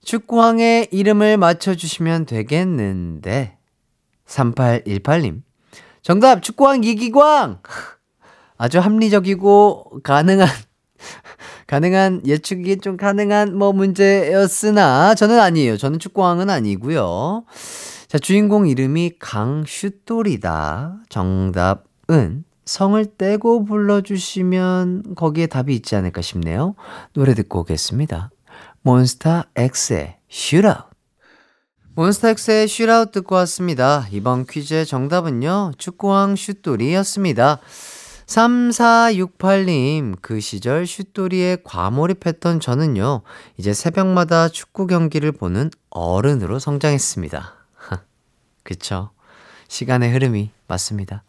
[0.04, 3.58] 축구왕의 이름을 맞춰주시면 되겠는데,
[4.26, 5.44] 3818님.
[6.02, 7.62] 정답, 축구왕 이기광!
[8.58, 10.48] 아주 합리적이고, 가능한,
[11.68, 15.78] 가능한, 예측이 좀 가능한 뭐 문제였으나, 저는 아니에요.
[15.78, 17.46] 저는 축구왕은 아니고요
[18.08, 20.98] 자, 주인공 이름이 강슈돌이다.
[21.10, 26.76] 정답은 성을 떼고 불러주시면 거기에 답이 있지 않을까 싶네요.
[27.14, 28.32] 노래 듣고 오겠습니다.
[28.82, 30.86] 몬스타 X의 슈라웃.
[31.96, 34.08] 몬스타 X의 슈라웃 듣고 왔습니다.
[34.12, 37.60] 이번 퀴즈의 정답은요, 축구왕 슛돌이였습니다.
[38.26, 43.22] 3468님, 그 시절 슛돌이에 과몰입했던 저는요,
[43.58, 47.54] 이제 새벽마다 축구 경기를 보는 어른으로 성장했습니다.
[48.64, 49.12] 그쵸.
[49.68, 51.24] 시간의 흐름이 맞습니다.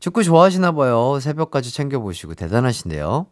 [0.00, 1.18] 축구 좋아하시나 봐요.
[1.20, 3.26] 새벽까지 챙겨보시고 대단하신데요.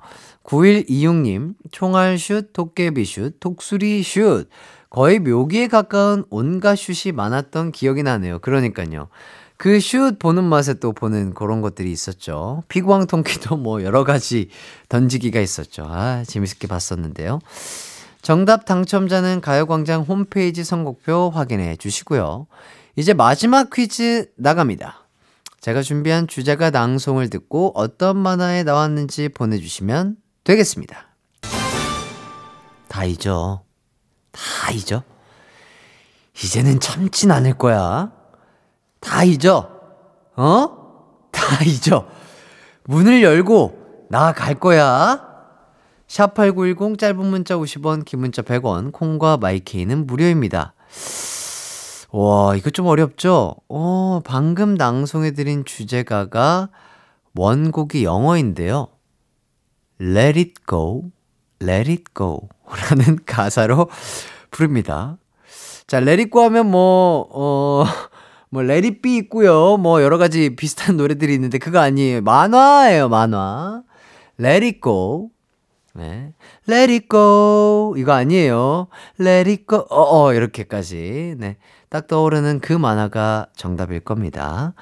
[0.44, 4.48] 9126님, 총알 슛, 도깨비 슛, 독수리 슛.
[4.90, 8.38] 거의 묘기에 가까운 온갖 슛이 많았던 기억이 나네요.
[8.40, 9.08] 그러니까요.
[9.58, 12.62] 그 슛 보는 맛에 또 보는 그런 것들이 있었죠.
[12.68, 14.48] 피구왕 통키도 뭐 여러 가지
[14.88, 15.86] 던지기가 있었죠.
[15.88, 17.38] 아, 재밌게 봤었는데요.
[18.22, 22.46] 정답 당첨자는 가요광장 홈페이지 선곡표 확인해 주시고요.
[22.96, 25.05] 이제 마지막 퀴즈 나갑니다.
[25.66, 31.08] 제가 준비한 주제가 낭송을 듣고 어떤 만화에 나왔는지 보내주시면 되겠습니다.
[32.86, 33.64] 다 잊어.
[34.30, 35.02] 다 잊어.
[36.40, 38.12] 이제는 참진 않을 거야.
[39.00, 39.68] 다 잊어.
[40.36, 41.30] 어?
[41.32, 42.06] 다 잊어.
[42.84, 45.20] 문을 열고 나갈 거야.
[46.06, 50.74] 샵8910 짧은 문자 50원, 긴 문자 100원, 콩과 마이케이는 무료입니다.
[52.12, 53.56] 와, 이거 좀 어렵죠?
[53.68, 56.70] 어, 방금 낭송해드린 주제가가
[57.34, 58.88] 원곡이 영어인데요.
[60.00, 61.10] Let it go,
[61.60, 62.48] let it go
[62.88, 63.88] 라는 가사로
[64.50, 65.18] 부릅니다.
[65.86, 67.84] 자, let it go 하면 뭐, 어,
[68.50, 69.76] 뭐, let it be 있고요.
[69.76, 72.22] 뭐, 여러 가지 비슷한 노래들이 있는데, 그거 아니에요.
[72.22, 73.82] 만화예요, 만화.
[74.40, 75.30] let it go.
[75.94, 76.32] 네.
[76.68, 77.94] let it go.
[77.96, 78.88] 이거 아니에요.
[79.20, 79.86] let it go.
[79.88, 81.36] 어, 어, 이렇게까지.
[81.38, 81.56] 네.
[81.88, 84.74] 딱 떠오르는 그 만화가 정답일 겁니다.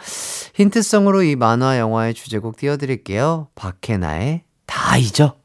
[0.55, 3.49] 힌트성으로 이 만화 영화의 주제곡 띄워드릴게요.
[3.55, 5.44] 박해나의 다 잊어.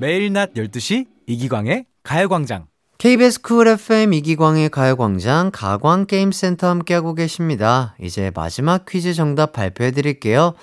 [0.00, 2.66] 매일 낮 12시 이기광의 가요광장
[2.98, 7.96] KBS 쿨 FM 이기광의 가요광장 가광게임센터 함께하고 계십니다.
[8.00, 10.54] 이제 마지막 퀴즈 정답 발표해 드릴게요.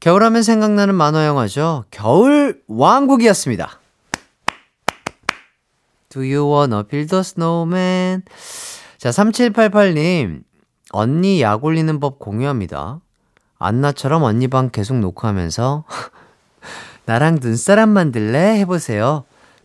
[0.00, 1.84] 겨울하면 생각나는 만화 영화죠.
[1.92, 3.80] 겨울 왕국이었습니다.
[6.08, 8.22] Do you wanna build a snowman?
[8.98, 10.42] 자, 3788님.
[10.90, 13.00] 언니 약 올리는 법 공유합니다.
[13.58, 15.84] 안나처럼 언니 방 계속 녹화하면서
[17.04, 18.58] 나랑 눈사람 만들래?
[18.60, 19.24] 해보세요.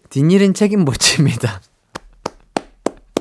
[0.09, 1.61] 뒷일은 책임 못 집니다.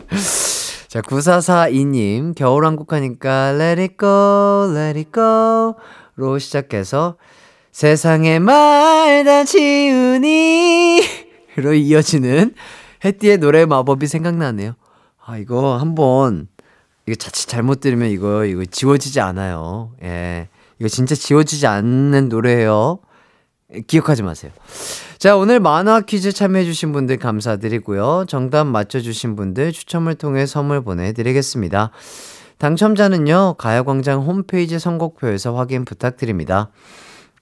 [0.89, 5.75] 자, 9442님, 겨울왕국 하니까 let it go, let it go
[6.17, 7.17] 로 시작해서
[7.73, 11.03] 세상에 말다 지우니
[11.57, 12.55] 로 이어지는
[13.05, 14.73] 해띠의 노래 마법이 생각나네요.
[15.23, 16.49] 아, 이거 한번
[17.07, 19.93] 이거 자칫 잘못 들으면 이거 이거 지워지지 않아요.
[20.03, 20.49] 예.
[20.79, 23.01] 이거 진짜 지워지지 않는 노래예요.
[23.87, 24.53] 기억하지 마세요.
[25.19, 28.27] 자, 오늘 만화 퀴즈 참여해주신 분들 감사드리고요.
[28.29, 31.91] 정답 맞춰주신 분들 추첨을 통해 선물 보내드리겠습니다.
[32.59, 36.71] 당첨자는요, 가요광장 홈페이지 선곡표에서 확인 부탁드립니다.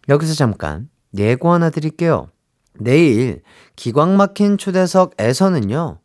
[0.09, 2.29] 여기서 잠깐 예고 하나 드릴게요.
[2.79, 3.43] 내일
[3.77, 5.99] 기광 막힌 초대석에서는요,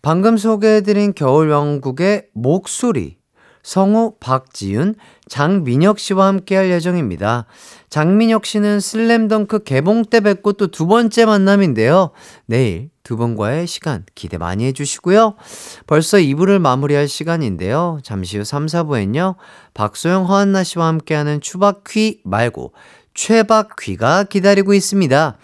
[0.00, 3.17] 방금 소개해드린 겨울 왕국의 목소리,
[3.68, 4.94] 성우 박지윤,
[5.28, 7.44] 장민혁 씨와 함께 할 예정입니다.
[7.90, 12.12] 장민혁 씨는 슬램덩크 개봉 때 뵙고 또 두 번째 만남인데요.
[12.46, 15.34] 내일 두 분과의 시간 기대 많이 해주시고요.
[15.86, 17.98] 벌써 2부를 마무리할 시간인데요.
[18.02, 19.34] 잠시 후 3, 4부엔요.
[19.74, 22.72] 박소영, 허한나 씨와 함께하는 추박퀴 말고
[23.12, 25.36] 최박퀴가 기다리고 있습니다.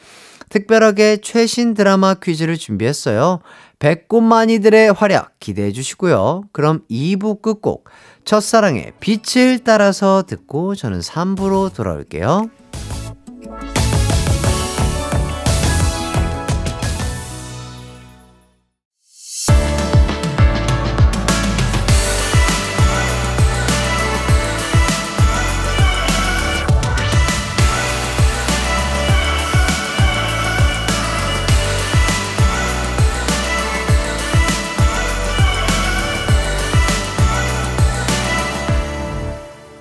[0.48, 3.40] 특별하게 최신 드라마 퀴즈를 준비했어요.
[3.80, 6.44] 배꼽 마니들의 활약 기대해 주시고요.
[6.52, 7.88] 그럼 2부 끝곡
[8.24, 12.48] 첫사랑의 빛을 따라서 듣고 저는 3부로 돌아올게요.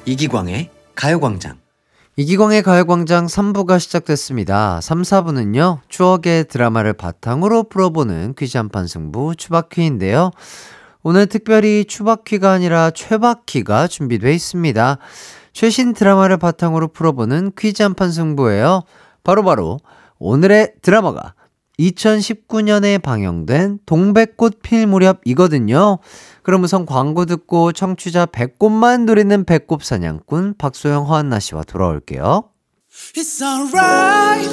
[0.05, 1.59] 이기광의 가요광장.
[2.17, 4.81] 이기광의 가요광장 3부가 시작됐습니다.
[4.81, 10.31] 3, 4부는요, 추억의 드라마를 바탕으로 풀어보는 퀴즈 한판 승부 추바퀴인데요.
[11.03, 14.97] 오늘 특별히 추바퀴가 아니라 최바퀴가 준비되어 있습니다.
[15.53, 18.81] 최신 드라마를 바탕으로 풀어보는 퀴즈 한판 승부예요.
[19.23, 19.79] 바로바로
[20.19, 21.33] 오늘의 드라마가
[21.79, 25.99] 2019년에 방영된 동백꽃 필 무렵이거든요.
[26.43, 32.43] 그럼 우선 광고 듣고 청취자 배꼽만 노리는 배꼽 사냥꾼 박소영 허한나 씨와 돌아올게요.
[33.15, 34.49] It's alright.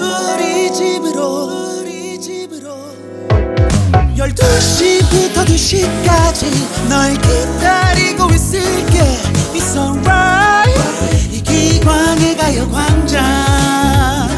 [0.00, 2.74] 우리 집으로 우리 집으로.
[4.16, 9.00] 12시부터 2시까지 널 기다리고 있을게.
[9.52, 11.34] It's alright.
[11.36, 14.33] 이기광의 가요광장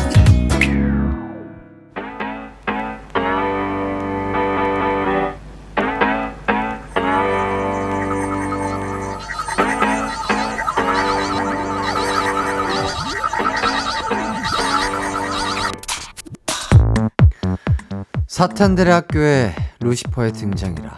[18.37, 20.90] 사탄들의 학교에 루시퍼의 등장이라.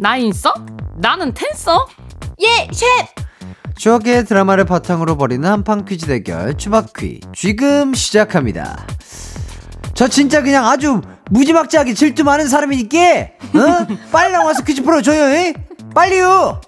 [0.00, 0.54] 나 인싸?
[0.96, 1.86] 나는 텐서?
[2.40, 3.22] 예, 셰프!
[3.76, 8.86] 추억의 드라마를 바탕으로 벌이는 한판 퀴즈 대결 추바퀴 지금 시작합니다.
[9.92, 13.86] 저 진짜 그냥 아주 무지막지하게 질투 많은 사람이니까 어?
[14.10, 15.52] 빨리 나와서 퀴즈 풀어줘요 에?
[15.94, 16.58] 빨리요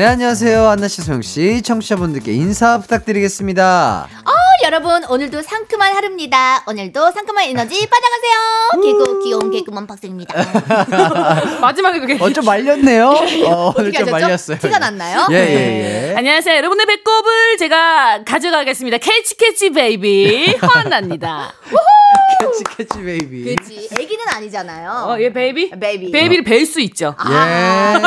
[0.00, 4.30] 네 안녕하세요 안나씨 소영씨 청취자분들께 인사 부탁드리겠습니다 어,
[4.64, 6.64] 여러분, 오늘도 상큼한 하루입니다.
[6.66, 8.82] 오늘도 상큼한 에너지 받아가세요.
[8.82, 10.34] 개그, 귀여운 개그우먼 박소영입니다.
[11.60, 12.16] 마지막에 그게.
[12.18, 13.08] 어 좀 말렸네요
[13.46, 14.10] 어, 오늘 좀 하셨죠?
[14.10, 15.26] 말렸어요 티가 났나요?
[15.30, 16.56] 예 예 예 안녕하세요.
[16.56, 18.96] 여러분의 배꼽을 제가 가져가겠습니다.
[18.98, 21.52] catch catch baby 허안나입니다.
[22.40, 23.88] catch catch baby 그치.
[23.92, 24.90] 애기는 아니잖아요.
[24.90, 25.70] 어, 얘 baby?
[25.78, 26.10] Baby.
[26.10, 27.14] Baby를 뵐 수 있죠.
[27.28, 28.00] 예.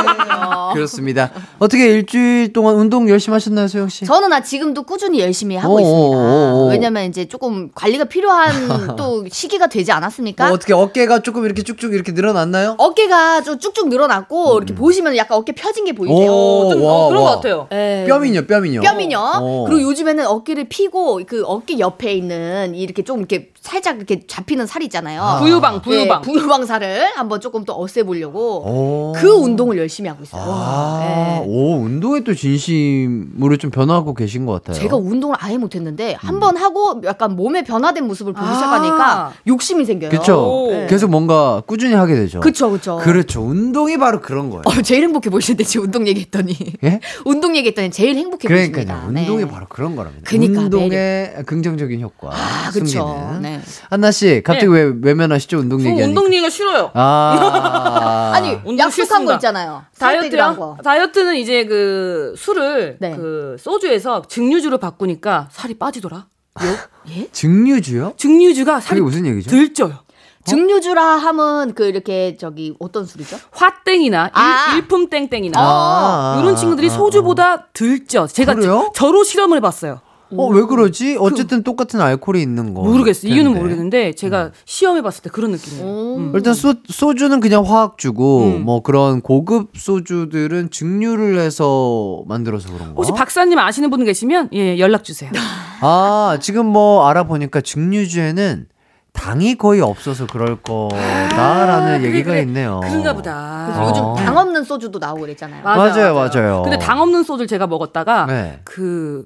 [0.74, 1.32] 그렇습니다.
[1.60, 4.06] 어떻게 일주일 동안 운동 열심히 하셨나요, 소영 씨?
[4.06, 6.18] 저는 아 지금도 꾸준히 열심히 하고 오, 있습니다.
[6.18, 6.70] 오, 오.
[6.70, 10.46] 왜냐면 이제 조금 관리가 필요한 또 시기가 되지 않았습니까?
[10.48, 12.76] 뭐 어떻게 어깨가 조금 이렇게 쭉쭉 이렇게 늘어났나요?
[12.78, 16.32] 어깨가 좀 쭉쭉 늘어났고 이렇게 보시면 약간 어깨 펴진 게 보이세요.
[16.32, 17.30] 오, 좀 와, 어, 그런 와.
[17.30, 17.68] 것 같아요.
[17.72, 18.06] 예.
[18.08, 18.82] 뼈미녀, 뼈미녀.
[18.82, 19.20] 뼈미녀.
[19.20, 19.66] 어.
[19.68, 24.84] 그리고 요즘에는 어깨를 피고 그 어깨 옆에 있는 이렇게 좀 이렇게 살짝 이렇게 잡히는 살
[24.84, 25.22] 있잖아요.
[25.22, 25.40] 아.
[25.40, 26.22] 부유방, 부유방.
[26.22, 29.14] 네, 부유방 살을 한번 조금 더 없애보려고 오.
[29.16, 30.44] 그 운동을 열심히 하고 있어요.
[30.46, 31.44] 아, 네.
[31.48, 34.76] 오, 운동에 또 진심으로 좀 변화하고 계신 것 같아요.
[34.82, 38.54] 제가 운동을 아예 못했는데 한번 하고 약간 몸에 변화된 모습을 보기 아.
[38.54, 40.10] 시작하니까 욕심이 생겨요.
[40.10, 40.36] 그쵸.
[40.44, 40.88] 오.
[40.88, 42.42] 계속 뭔가 꾸준히 하게 되죠.
[42.42, 42.98] 그쵸, 그쵸.
[43.02, 43.42] 그렇죠.
[43.42, 44.64] 운동이 바로 그런 거예요.
[44.66, 47.00] 어, 제일 행복해 보이시는데 지금 운동 얘기했더니 예?
[47.24, 48.84] 운동 얘기했더니 제일 행복해 보이십니다.
[48.84, 49.08] 그러니까요.
[49.22, 49.50] 운동이 네.
[49.50, 50.30] 바로 그런 거랍니다.
[50.30, 52.32] 그니까, 운동의 긍정적인 효과.
[52.34, 52.86] 아, 그쵸.
[52.86, 53.53] 숨기는.
[53.58, 53.64] 네.
[53.90, 54.72] 한나 씨, 갑자기 네.
[54.82, 55.58] 왜 외면하시죠?
[55.60, 56.08] 운동 저 얘기 하니까.
[56.22, 56.92] 운동 얘기가 싫어요.
[56.94, 58.32] 아.
[58.36, 59.26] 아니 운동 약속한 싫습니다.
[59.32, 59.84] 거 있잖아요.
[59.98, 60.56] 다이어트요?
[60.58, 60.78] 거.
[60.84, 63.16] 다이어트는 이제 그 술을 네.
[63.16, 66.18] 그 소주에서 증류주로 바꾸니까 살이 빠지더라.
[66.18, 66.78] 요?
[67.10, 67.28] 예?
[67.32, 68.14] 증류주요?
[68.18, 69.50] 증류주가 살이 그게 무슨 얘기죠?
[69.50, 70.04] 덜 쪄요.
[70.46, 73.38] 증류주라 함은 그 이렇게 저기 어떤 술이죠?
[73.52, 74.74] 화땡이나 아.
[74.76, 78.28] 일, 품 땡땡이나 아, 이런 친구들이 아, 아, 소주보다 덜 쪄.
[78.28, 78.92] 제가 그래요?
[78.94, 80.02] 저로 실험을 해봤어요.
[80.38, 81.18] 어, 왜 그러지?
[81.20, 82.82] 어쨌든 똑같은 알코올이 있는 거.
[82.82, 83.32] 모르겠어요.
[83.32, 83.60] 이유는 텐데.
[83.60, 85.86] 모르겠는데 제가 시험해 봤을 때 그런 느낌이에요.
[85.86, 86.18] 오.
[86.18, 86.32] 음.
[86.36, 88.64] 일단 소, 소주는 그냥 화학주고 음.
[88.64, 92.94] 뭐 그런 고급 소주들은 증류를 해서 만들어서 그런 거.
[92.96, 95.32] 혹시 박사님 아시는 분 계시면 예 연락 주세요.
[95.82, 98.68] 아 지금 뭐 알아보니까 증류주에는
[99.14, 102.42] 당이 거의 없어서 그럴 거다라는 아, 얘기가 그래.
[102.42, 102.80] 있네요.
[102.84, 103.66] 그런가 보다.
[103.68, 103.90] 그래서 어.
[104.16, 105.64] 요즘 당 없는 소주도 나오고 그랬잖아요.
[105.64, 106.62] 맞아요, 맞아요.
[106.64, 108.60] 근데 당 없는 소주를 제가 먹었다가 네.
[108.64, 109.26] 그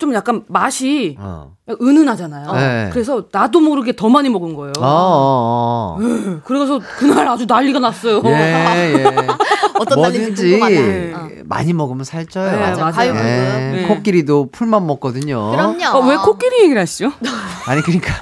[0.00, 1.52] 좀 약간 맛이 어.
[1.80, 2.52] 은은하잖아요.
[2.54, 2.90] 네.
[2.90, 4.72] 그래서 나도 모르게 더 많이 먹은 거예요.
[4.80, 6.40] 아, 아, 아.
[6.44, 8.22] 그래서 그날 아주 난리가 났어요.
[8.24, 9.04] 예, 예.
[9.78, 11.18] 어떤 날인지 뭐든지 궁금하다.
[11.22, 11.28] 어.
[11.44, 12.50] 많이 먹으면 살쪄요.
[12.50, 12.92] 네, 맞아요.
[12.92, 13.26] 과유불급.
[13.26, 13.86] 예, 네.
[13.88, 15.50] 코끼리도 풀만 먹거든요.
[15.50, 15.98] 그럼요.
[15.98, 17.12] 어, 왜 코끼리 얘기를 하시죠?
[17.68, 18.14] 아니 그러니까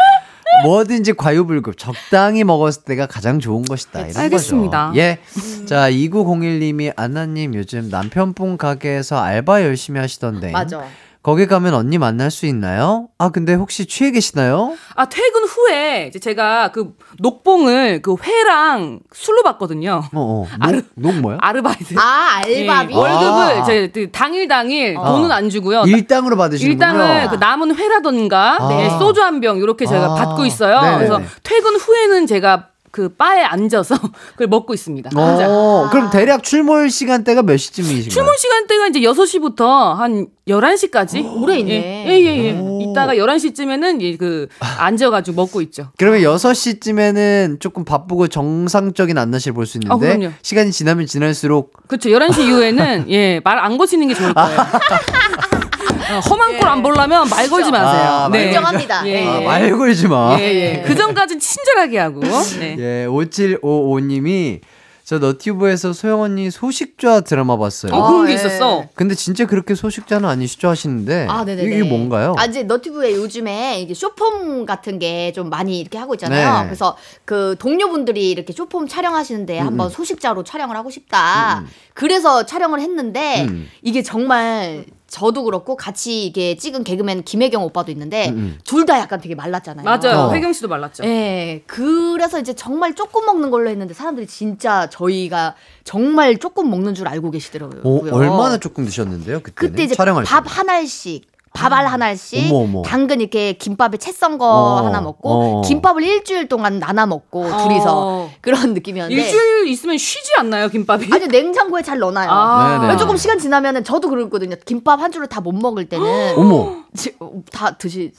[0.64, 4.00] 뭐든지 과유불급 적당히 먹었을 때가 가장 좋은 것이다.
[4.00, 4.88] 이런 알겠습니다.
[4.88, 4.98] 거죠.
[4.98, 5.18] 예.
[5.66, 10.50] 자 2901님이 안나님 요즘 남편분 가게에서 알바 열심히 하시던데.
[10.50, 10.82] 맞아.
[11.22, 13.08] 거기 가면 언니 만날 수 있나요?
[13.18, 14.76] 아 근데 혹시 취해 계시나요?
[14.94, 20.02] 아 퇴근 후에 이제 제가 그 녹봉을 그 회랑 술로 받거든요.
[20.14, 20.46] 어, 어.
[20.72, 21.38] 녹, 녹 뭐야?
[21.40, 21.94] 아르바이트.
[21.98, 22.94] 아 예, 알바비.
[22.94, 23.28] 월급을
[23.60, 23.64] 아.
[23.64, 25.04] 제그 당일 당일 어.
[25.16, 25.82] 돈은 안 주고요.
[25.86, 26.72] 일당으로 받으시는군요.
[26.72, 28.68] 일당을 그 남은 회라던가 아.
[28.68, 30.14] 네, 소주 한 병 이렇게 제가 아.
[30.14, 30.80] 받고 있어요.
[30.80, 30.96] 네네네.
[31.08, 33.94] 그래서 퇴근 후에는 제가 그 바에 앉아서
[34.32, 35.10] 그걸 먹고 있습니다.
[35.14, 35.46] 혼자.
[35.48, 38.08] 어, 그럼 대략 출몰 시간대가 몇 시쯤이신가요?
[38.10, 41.24] 출근 시간대가 이제 6시부터 한 11시까지.
[41.42, 42.04] 오래 있네.
[42.08, 42.58] 예, 예, 예.
[42.58, 42.80] 오.
[42.80, 44.48] 이따가 11시쯤에는 이그
[44.78, 45.88] 앉아 가지고 먹고 있죠.
[45.98, 50.32] 그러면 6시쯤에는 조금 바쁘고 정상적인 안나씨를 볼 수 있는데 아.
[50.42, 52.08] 시간이 지나면 지날수록 그렇죠.
[52.08, 54.58] 11시 이후에는 예, 말안 거시는 게 좋을 거예요.
[55.98, 58.10] 어, 험한 꼴 안 보려면 말 걸지 마세요.
[58.10, 59.06] 아, 말 인정합니다.
[59.08, 59.44] 예, 아, 예.
[59.44, 60.36] 말 걸지 마.
[60.38, 60.82] 예, 예.
[60.86, 62.20] 그 전까지 친절하게 하고.
[62.60, 62.76] 네.
[62.78, 64.60] 예, 5755님이
[65.04, 67.94] 저 너튜브에서 소영 언니 소식좌 드라마 봤어요.
[67.94, 68.34] 어, 그런 게 예.
[68.34, 68.84] 있었어.
[68.94, 71.76] 근데 진짜 그렇게 소식자는 아니시죠 하시는데 아, 네네네.
[71.76, 72.34] 이게 뭔가요?
[72.36, 76.60] 아, 이제 너튜브에 요즘에 이게 쇼폼 같은 게 좀 많이 이렇게 하고 있잖아요.
[76.60, 76.64] 네.
[76.66, 81.64] 그래서 그 동료분들이 이렇게 쇼폼 촬영하시는데 한번 소식자로 촬영을 하고 싶다.
[81.94, 83.68] 그래서 촬영을 했는데 음.
[83.82, 88.58] 이게 정말 저도 그렇고 같이 이게 찍은 개그맨 김혜경 오빠도 있는데 음.
[88.64, 89.84] 둘다 약간 되게 말랐잖아요.
[89.84, 90.26] 맞아요.
[90.26, 90.32] 어.
[90.32, 91.02] 혜경 씨도 말랐죠.
[91.04, 97.08] 예, 그래서 이제 정말 조금 먹는 걸로 했는데 사람들이 진짜 저희가 정말 조금 먹는 줄
[97.08, 97.80] 알고 계시더라고요.
[97.84, 99.40] 어, 얼마나 조금 드셨는데요?
[99.40, 100.44] 그때는 그때 이제 촬영할 밥.
[100.46, 102.82] 한 알씩 밥알 한 알씩 어머, 어머.
[102.82, 105.62] 당근 이렇게 김밥에 채 썬거 어, 하나 먹고 어.
[105.62, 107.62] 김밥을 일주일 동안 나눠 먹고 어.
[107.64, 111.08] 둘이서 그런 느낌이었는데 일주일 있으면 쉬지 않나요, 김밥이?
[111.12, 112.28] 아주 냉장고에 잘 넣어놔요.
[112.30, 112.96] 아.
[112.96, 114.56] 조금 시간 지나면은 저도 그랬거든요.
[114.64, 116.76] 김밥 한 줄을 다 못 먹을 때는 어머.
[116.94, 117.16] 지-
[117.52, 118.12] 다 드시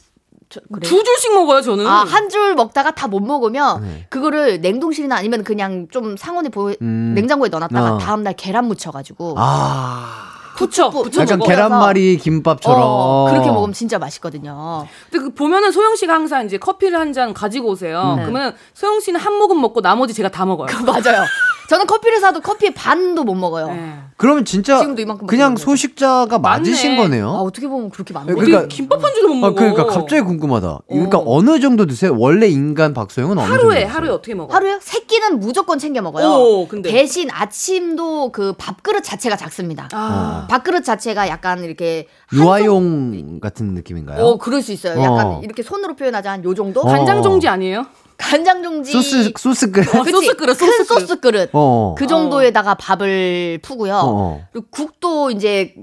[0.52, 0.88] 저, 그래.
[0.88, 1.86] 두 줄씩 먹어요, 저는.
[1.86, 4.06] 아, 한 줄 먹다가 다 못 먹으면 네.
[4.10, 7.12] 그거를 냉동실이나 아니면 그냥 좀 상온에 보 음.
[7.16, 7.98] 냉장고에 넣어놨다가 어.
[8.00, 10.29] 다음날 계란 무쳐가지고 아.
[10.60, 11.50] 부쳐, 부- 부쳐 약간 먹어.
[11.50, 12.82] 계란말이 김밥처럼.
[12.84, 14.86] 어, 그렇게 먹으면 진짜 맛있거든요.
[15.10, 18.18] 근데 그 보면은 소영 씨가 항상 이제 커피를 한 잔 가지고 오세요.
[18.20, 18.22] 음.
[18.24, 20.68] 그러면 소영 씨는 한 모금 먹고 나머지 제가 다 먹어요.
[20.86, 21.24] 맞아요.
[21.70, 23.68] 저는 커피를 사도 커피의 반도 못 먹어요.
[23.68, 23.94] 네.
[24.18, 25.56] 그러면 진짜 지금도 이만큼 그냥.
[25.56, 27.04] 소식자가 맞으신 맞네.
[27.04, 27.30] 거네요.
[27.30, 28.46] 아, 어떻게 보면 그렇게 많은 네, 거죠?
[28.48, 29.48] 그러니까- 김밥 한 줄을 못 먹어?
[29.52, 30.80] 아, 그러니까 갑자기 궁금하다.
[30.90, 32.16] 그러니까 어느 정도 드세요?
[32.18, 33.94] 원래 인간 박소영은 어느 정도 하루에 드세요?
[33.96, 34.52] 하루에 어떻게 먹어?
[34.54, 36.28] 하루에 세 끼는 무조건 챙겨 먹어요.
[36.28, 36.90] 오, 근데.
[36.92, 39.88] 대신 아침도 그 밥그릇 자체가 작습니다.
[39.94, 40.48] 아.
[40.50, 44.24] 밥그릇 자체가 약간 이렇게 유아용 같은 느낌인가요?
[44.26, 45.00] 어, 그럴 수 있어요.
[45.02, 45.42] 약간 어.
[45.44, 46.82] 이렇게 손으로 표현하자 한 요 정도?
[46.82, 46.86] 어.
[46.86, 47.86] 간장 종지 아니에요?
[48.20, 48.92] 간장 종지.
[48.92, 49.82] 소스 소스 끓.
[49.82, 50.04] 어?
[50.04, 51.00] 소스 그릇, 큰 소스 그릇.
[51.00, 51.50] 소스 그릇.
[51.54, 51.96] 어.
[51.98, 53.94] 그 정도에다가 밥을 푸고요.
[53.96, 54.42] 어, 어.
[54.52, 55.74] 그리고 국도 이제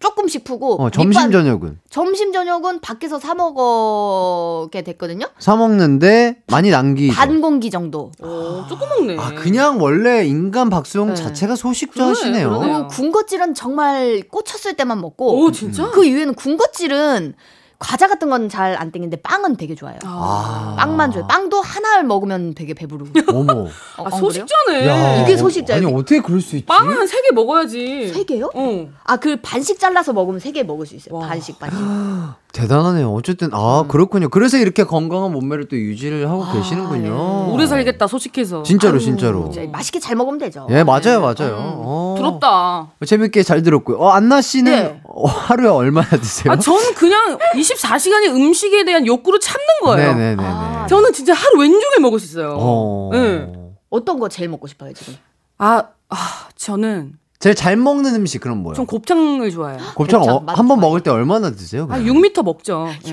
[0.00, 5.26] 조금씩 푸고 어, 점심 밑반- 저녁은 점심 저녁은 밖에서 사 먹게 됐거든요.
[5.38, 7.14] 사 먹는데 많이 남기죠.
[7.14, 8.10] 반 공기 정도.
[8.20, 9.16] 오, 조금 먹네.
[9.18, 11.14] 아 그냥 원래 인간 박소영 네.
[11.14, 12.48] 자체가 소식자 그러네, 하시네요.
[12.50, 12.72] 그러네요.
[12.74, 15.88] 그리고 군것질은 정말 꽂혔을 때만 먹고 오, 진짜?
[15.90, 17.34] 그 이후에는 군것질은
[17.78, 19.98] 과자 같은 건 잘 안 땡기는데 빵은 되게 좋아요.
[20.04, 20.74] 아.
[20.78, 21.26] 빵만 좋아요.
[21.28, 23.10] 빵도 하나를 먹으면 되게 배부르고.
[23.36, 23.52] 어머.
[23.96, 24.10] 어, 아?
[24.10, 24.86] 소식자네.
[24.86, 25.86] 야, 이게 소식자예요.
[25.86, 26.66] 아니 어떻게 그럴 수 있지?
[26.66, 28.12] 빵은 한 세 개 먹어야지.
[28.12, 28.50] 세 개요?
[28.54, 28.88] 어.
[29.04, 31.14] 아, 그 반씩 잘라서 먹으면 세 개 먹을 수 있어요.
[31.18, 31.28] 와.
[31.28, 31.78] 반씩 반씩.
[32.58, 33.12] 대단하네요.
[33.12, 34.28] 어쨌든 아 그렇군요.
[34.28, 37.52] 그래서 이렇게 건강한 몸매를 또 유지를 하고 계시는군요.
[37.52, 38.64] 오래 살겠다, 소식해서.
[38.64, 39.48] 진짜로 진짜로.
[39.50, 40.66] 진짜 맛있게 잘 먹으면 되죠.
[40.70, 41.56] 예 맞아요 맞아요.
[41.56, 42.14] 어.
[42.18, 42.90] 부럽다.
[43.06, 43.98] 재밌게 잘 들었고요.
[43.98, 45.00] 어, 안나 씨는 네.
[45.04, 46.52] 어, 하루에 얼마나 드세요?
[46.52, 50.14] 아, 저는 그냥 24시간이 음식에 대한 욕구를 참는 거예요.
[50.14, 50.42] 네네네네.
[50.44, 52.56] 아, 저는 진짜 하루 왼종일 먹을 수 있어요.
[52.58, 53.10] 어.
[53.12, 53.52] 네.
[53.90, 55.14] 어떤 거 제일 먹고 싶어요, 지금?
[55.58, 56.16] 아, 아,
[56.56, 58.74] 저는 제일 잘 먹는 음식 그럼 뭐요?
[58.74, 59.78] 전 곱창을 좋아해요.
[59.94, 60.80] 곱창 곱창, 어, 맛한번 좋아요.
[60.80, 61.86] 먹을 때 얼마나 드세요?
[61.88, 62.88] 한 6m 먹죠.
[63.04, 63.12] 네.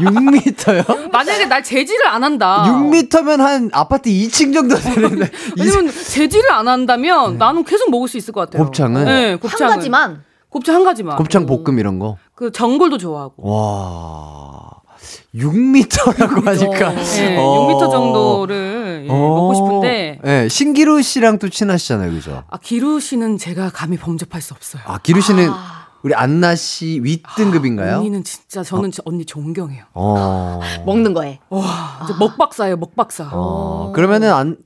[0.00, 1.10] 6m요?
[1.12, 2.64] 만약에 날 제지를 안 한다.
[2.66, 5.30] 6m면 한 아파트 2층 정도 되는데.
[5.56, 8.62] 왜냐면 제지를 안 한다면 나는 계속 먹을 수 있을 것 같아요.
[8.62, 8.66] 네.
[8.66, 9.04] 곱창은?
[9.04, 9.76] 네, 한 곱창은.
[9.76, 11.16] 가지만 곱창 한 가지만.
[11.16, 12.16] 곱창 볶음 이런 거.
[12.34, 13.34] 그 전골도 좋아하고.
[13.48, 14.69] 와.
[15.34, 16.90] 6m라고 하니까.
[16.94, 17.68] 네, 어.
[17.78, 19.14] 6m 정도를 예, 어.
[19.14, 22.42] 먹고 싶은데 네, 신기루 씨랑 또 친하시잖아요, 그죠?
[22.50, 24.82] 아 기루 씨는 제가 감히 범접할 수 없어요.
[24.86, 25.48] 아, 기루 씨는
[26.02, 27.98] 우리 안나 씨 윗등급인가요?
[27.98, 29.84] 언니는 진짜 저는 진짜 언니 존경해요.
[29.94, 30.60] 어.
[30.86, 31.38] 먹는 거에.
[31.50, 33.28] 와, 먹박사예요, 먹박사.
[33.32, 33.92] 어.
[33.94, 34.56] 그러면은 안,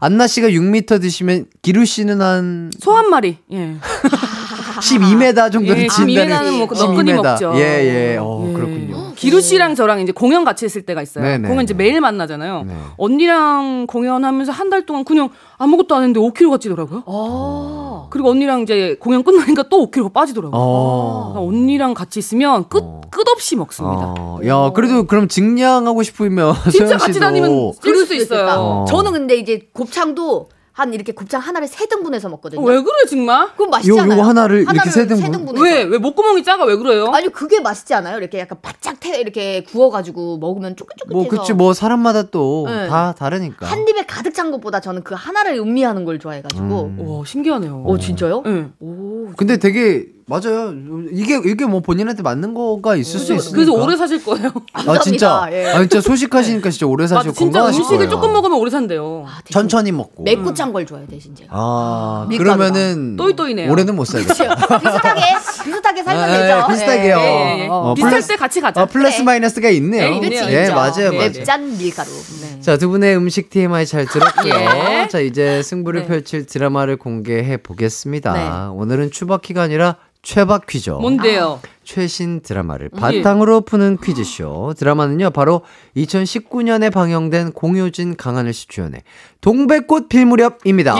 [0.00, 3.38] 안나 씨가 6m 드시면 기루 씨는 한 소 한 마리.
[3.52, 3.74] 예.
[4.80, 7.22] 12m 정도는 예, 진다는 12m 는 뭐 너끈히 12m.
[7.22, 7.52] 먹죠.
[7.56, 8.16] 예, 예.
[8.20, 8.52] 어, 예.
[8.52, 9.12] 그렇군요.
[9.14, 11.24] 기루 씨랑 저랑 이제 공연 같이 했을 때가 있어요.
[11.24, 11.48] 네네.
[11.48, 12.64] 공연 이제 매일 만나잖아요.
[12.66, 12.74] 네.
[12.96, 17.02] 언니랑 공연하면서 한 달 동안 그냥 아무것도 안 했는데 5kg가 찌더라고요.
[17.06, 18.08] 어.
[18.10, 20.58] 그리고 언니랑 이제 공연 끝나니까 또 5kg가 빠지더라고요.
[20.60, 21.30] 어.
[21.32, 23.00] 그러니까 언니랑 같이 있으면 끝 어.
[23.10, 24.14] 끝없이 먹습니다.
[24.18, 28.46] 어, 야, 그래도 그럼 증량하고 싶으면 진짜 같이 다니면 그럴 수 있어요.
[28.58, 28.84] 어.
[28.88, 32.60] 저는 근데 이제 곱창도 한 이렇게 곱창 하나를 세 등분해서 먹거든요.
[32.60, 33.48] 어, 왜 그래 정말?
[33.54, 34.18] 그럼 맛있잖아요.
[34.18, 35.30] 요- 하나를 이렇게 세 등분?
[35.30, 35.62] 등분해서.
[35.64, 37.12] 왜왜 목구멍이 작아 왜 그래요?
[37.14, 38.18] 아니 그게 맛있지 않아요?
[38.18, 42.88] 이렇게 약간 바짝 태 이렇게 구워가지고 먹으면 쫄깃쫄깃해서 뭐 그치 뭐 사람마다 또 네.
[42.88, 43.66] 다 다르니까.
[43.66, 46.82] 한 입에 가득 찬 것보다 저는 그 하나를 음미하는 걸 좋아해가지고.
[46.98, 47.08] 음.
[47.08, 47.84] 와 신기하네요.
[47.86, 48.42] 어 진짜요?
[48.44, 48.66] 네.
[48.80, 49.28] 오.
[49.36, 50.72] 근데 되게 맞아요.
[51.12, 53.54] 이게 이게 뭐 본인한테 맞는 거가 있을 수 있으니까.
[53.54, 54.50] 그래서 오래 사실 거예요.
[54.72, 55.48] 아 진짜.
[55.52, 55.66] 예.
[55.66, 58.10] 아 진짜 소식하시니까 진짜 오래 맞아, 사시고 진짜 건강하실 음식을 거예요.
[58.10, 59.24] 조금 먹으면 오래 산대요.
[59.26, 60.22] 아, 대신 천천히 먹고.
[60.22, 61.50] 맵고 짠걸 좋아해 대신 제가.
[61.52, 62.56] 아 밀가루가.
[62.56, 63.70] 그러면은 또이또이네요.
[63.70, 64.78] 올해는 못 살겠다.
[64.78, 65.20] 비슷하게
[65.64, 66.56] 비슷하게 살면 아, 되죠.
[66.58, 67.16] 예, 비슷하게요.
[67.18, 67.22] 예,
[67.58, 67.68] 예, 예.
[67.68, 68.80] 어, 비슷할 플러스- 때 같이 가자.
[68.80, 69.24] 아 플러스 그래.
[69.24, 70.20] 마이너스가 있네요.
[70.20, 70.44] 네, 예 있죠.
[70.44, 71.10] 맞아요 네, 맞아요.
[71.10, 71.18] 네.
[71.18, 72.08] 맵짠 밀가루.
[72.40, 72.60] 네.
[72.60, 74.54] 자, 두 분의 음식 TMI 잘 들었고요.
[75.04, 75.08] 예.
[75.08, 76.06] 자, 이제 승부를 네.
[76.06, 78.32] 펼칠 드라마를 공개해 보겠습니다.
[78.32, 78.74] 네.
[78.74, 80.90] 오늘은 추바퀴가 아니라 최박 퀴즈.
[80.90, 81.60] 뭔데요?
[81.84, 82.98] 최신 드라마를 예.
[82.98, 84.72] 바탕으로 푸는 퀴즈쇼.
[84.76, 85.60] 드라마는요, 바로
[85.96, 89.02] 2019년에 방영된 공효진 강하늘 씨 주연의
[89.42, 90.94] 동백꽃 필 무렵입니다.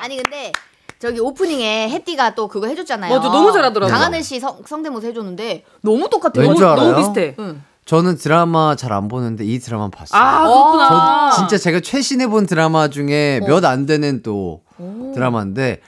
[0.00, 0.52] 아니 근데
[0.98, 3.14] 저기 오프닝에 혜띠가 또 그거 해줬잖아요.
[3.14, 3.92] 맞아, 너무 잘하더라고요.
[3.92, 6.46] 강하늘 씨 성, 성대모사 해줬는데 너무 똑같아요.
[6.48, 6.92] 왠줄 너무, 알아요?
[6.92, 7.34] 너무 비슷해.
[7.38, 7.62] 응.
[7.86, 10.20] 저는 드라마 잘 안 보는데 이 드라마 봤어요.
[10.20, 11.30] 아 어, 그렇구나.
[11.32, 13.46] 저 진짜 제가 최신에 본 드라마 중에 어.
[13.46, 14.62] 몇안 되는 또
[15.14, 15.80] 드라마인데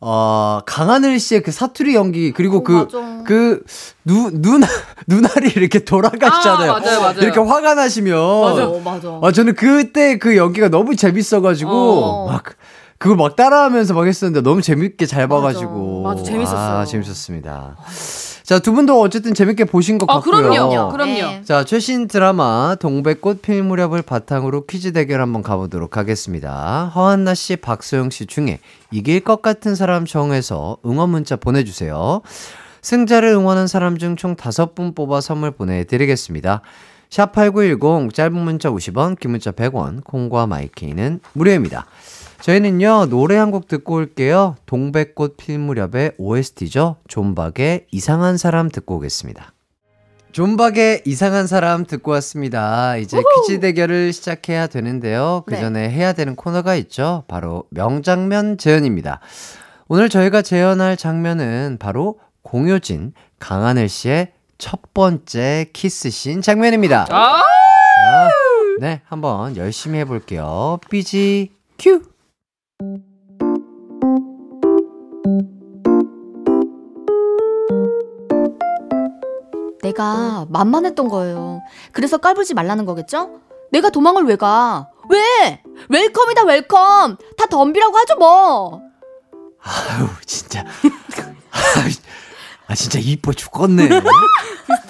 [0.00, 3.22] 어 강하늘 씨의 그 사투리 연기 그리고 어, 그 맞아.
[3.24, 3.62] 그
[4.04, 4.66] 누 누나
[5.06, 6.72] 누나리 이렇게 돌아가시잖아요.
[6.72, 7.20] 아, 맞아요, 맞아요.
[7.20, 9.18] 이렇게 화가 나시면 어, 맞아.
[9.22, 12.26] 아 저는 그때 그 연기가 너무 재밌어가지고 어.
[12.26, 12.44] 막
[12.98, 16.78] 그걸 막 따라하면서 막 했었는데 너무 재밌게 잘 봐가지고 맞아, 재밌었어요.
[16.78, 17.76] 아, 재밌었습니다.
[18.50, 20.50] 자 두 분도 어쨌든 재밌게 보신 것 아 같고요.
[20.50, 20.88] 그럼요.
[20.90, 21.12] 그럼요.
[21.12, 21.42] 네.
[21.44, 26.90] 자, 최신 드라마 동백꽃 필 무렵을 바탕으로 퀴즈 대결 한번 가보도록 하겠습니다.
[26.92, 28.58] 허한나 씨, 박소영 씨 중에
[28.90, 32.22] 이길 것 같은 사람 정해서 응원 문자 보내주세요.
[32.82, 36.62] 승자를 응원한 사람 중 총 다섯 분 뽑아 선물 보내드리겠습니다.
[37.08, 41.86] 샵8910 짧은 문자 50원, 긴 문자 100원, 콩과 마이케이는 무료입니다.
[42.42, 44.56] 저희는요, 노래 한 곡 듣고 올게요.
[44.66, 46.96] 동백꽃 필 무렵의 OST죠.
[47.08, 49.52] 존박의 이상한 사람 듣고 오겠습니다.
[50.32, 52.96] 존박의 이상한 사람 듣고 왔습니다.
[52.96, 55.42] 이제 퀴즈 대결을 시작해야 되는데요.
[55.46, 55.60] 그 네.
[55.60, 57.24] 전에 해야 되는 코너가 있죠.
[57.26, 59.18] 바로 명장면 재현입니다.
[59.88, 67.06] 오늘 저희가 재현할 장면은 바로 공효진, 강하늘 씨의 첫 번째 키스신 장면입니다.
[67.10, 68.30] 아 자,
[68.78, 70.78] 네, 한번 열심히 해볼게요.
[70.88, 72.02] BG 큐!
[79.82, 81.60] 내가 만만했던 거예요.
[81.92, 83.40] 그래서 까불지 말라는 거겠죠?
[83.72, 84.88] 내가 도망을 왜 가?
[85.08, 85.62] 왜?
[85.88, 87.16] welcome이다 welcome.
[87.36, 88.82] 다 덤비라고 하죠 뭐.
[89.62, 90.64] 아유, 진짜.
[92.66, 93.88] 아, 진짜 이뻐 죽겠네.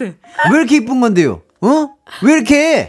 [0.00, 1.42] 왜 이렇게 이쁜 건데요?
[1.60, 1.88] 어?
[2.22, 2.88] 왜 이렇게?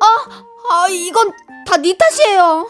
[0.00, 0.44] 아
[0.90, 1.32] 이건
[1.66, 2.68] 다 네 탓이에요.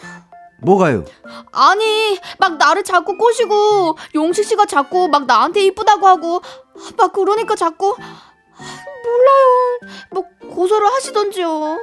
[0.61, 1.05] 뭐가요?
[1.53, 6.41] 아니 막 나를 자꾸 꼬시고 용식 씨가 자꾸 막 나한테 이쁘다고 하고
[6.97, 9.79] 막 그러니까 자꾸 몰라요.
[10.11, 11.77] 뭐 고소를 하시던지요.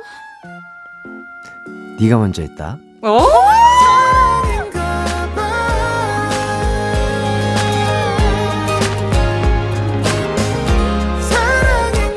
[1.99, 2.77] 네가 먼저 했다.
[3.03, 3.27] 어?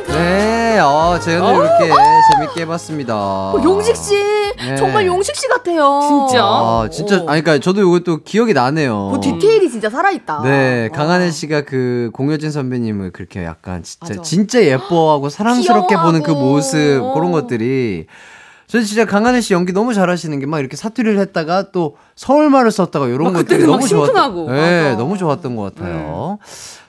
[0.07, 1.89] 네, 어, 재현을 이렇게
[2.59, 3.15] 재밌게 해봤습니다.
[3.15, 4.13] 어, 용식 씨
[4.57, 4.75] 네.
[4.75, 6.27] 정말 용식 씨 같아요.
[6.27, 6.43] 진짜?
[6.43, 7.25] 아, 진짜, 어.
[7.27, 9.11] 아니, 그니까 저도 이것도 기억이 나네요.
[9.13, 10.41] 그 디테일이 진짜 살아있다.
[10.43, 10.95] 네, 어.
[10.95, 14.21] 강하늘 씨가 그 공효진 선배님을 그렇게 약간 진짜 맞아.
[14.21, 16.11] 진짜 예뻐하고 사랑스럽게 귀여워하고.
[16.11, 17.13] 보는 그 모습 어.
[17.13, 18.05] 그런 것들이
[18.67, 23.07] 전 진짜 강하늘 씨 연기 너무 잘하시는 게 막 이렇게 사투리를 했다가 또 서울말을 썼다가
[23.07, 24.51] 이런 막 것들이 너무 좋았, 심쿵하고.
[24.51, 24.97] 네, 맞아.
[24.97, 26.37] 너무 좋았던 것 같아요.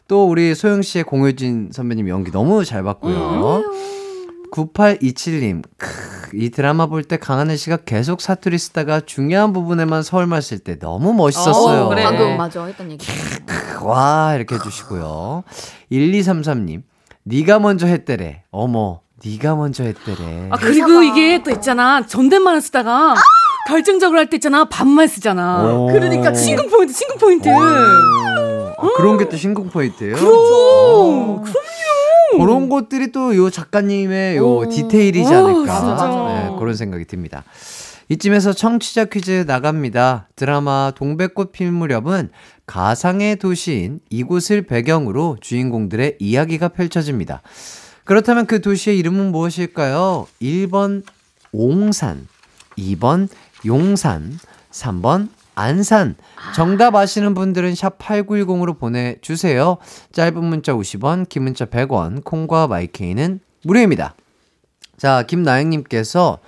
[0.08, 3.62] 또 우리 소영 씨의 공효진 선배님 연기 너무 잘 봤고요.
[4.50, 5.88] 9827님, 크,
[6.34, 11.12] 이 드라마 볼 때 강하늘 씨가 계속 사투리 쓰다가 중요한 부분에만 서울말 쓸 때 너무
[11.12, 11.86] 멋있었어요.
[11.86, 12.02] 어, 그래.
[12.04, 13.06] 방금 맞아 했던 얘기.
[13.82, 15.44] 와 이렇게 해주시고요.
[15.90, 16.82] 1233님,
[17.24, 18.42] 네가 먼저 했대래.
[18.50, 20.48] 어머, 네가 먼저 했대래.
[20.50, 23.14] 아 그리고 이게 또 있잖아 존댓말을 쓰다가
[23.68, 25.62] 결정적으로 할 때 있잖아 반말 쓰잖아.
[25.64, 25.86] 오.
[25.88, 27.48] 그러니까 심쿵 포인트 심쿵 포인트.
[27.48, 27.52] 오.
[27.52, 30.16] 아, 그런 게 또 신공 포인트예요.
[30.16, 31.44] 그럼 어.
[32.38, 34.68] 그런 것들이 또 요 작가님의 요 오.
[34.68, 35.78] 디테일이지 오, 않을까.
[35.78, 36.06] 진짜.
[36.50, 37.44] 네, 그런 생각이 듭니다.
[38.08, 40.28] 이쯤에서 청취자 퀴즈 나갑니다.
[40.34, 42.30] 드라마 동백꽃 필 무렵은
[42.66, 47.42] 가상의 도시인 이곳을 배경으로 주인공들의 이야기가 펼쳐집니다.
[48.04, 50.26] 그렇다면 그 도시의 이름은 무엇일까요?
[50.42, 51.04] 1번
[51.52, 52.26] 옹산,
[52.76, 53.28] 2번
[53.64, 54.38] 용산,
[54.72, 56.16] 3번 안산.
[56.54, 59.76] 정답 아시는 분들은 샵 8910으로 보내주세요.
[60.12, 64.14] 짧은 문자 50원, 긴 문자 100원, 콩과 마이케이는 무료입니다.
[64.96, 66.38] 자, 김나영님께서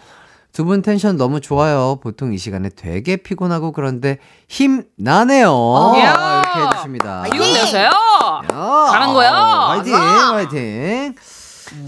[0.52, 1.98] 두 분 텐션 너무 좋아요.
[2.02, 5.92] 보통 이 시간에 되게 피곤하고 그런데 힘 나네요.
[5.96, 6.14] 이야.
[6.14, 7.24] 아, 이렇게 해주십니다.
[7.28, 7.86] 이건 내세요.
[7.88, 9.32] 야, 잘한 거야.
[9.32, 11.14] 화이팅, 화이팅.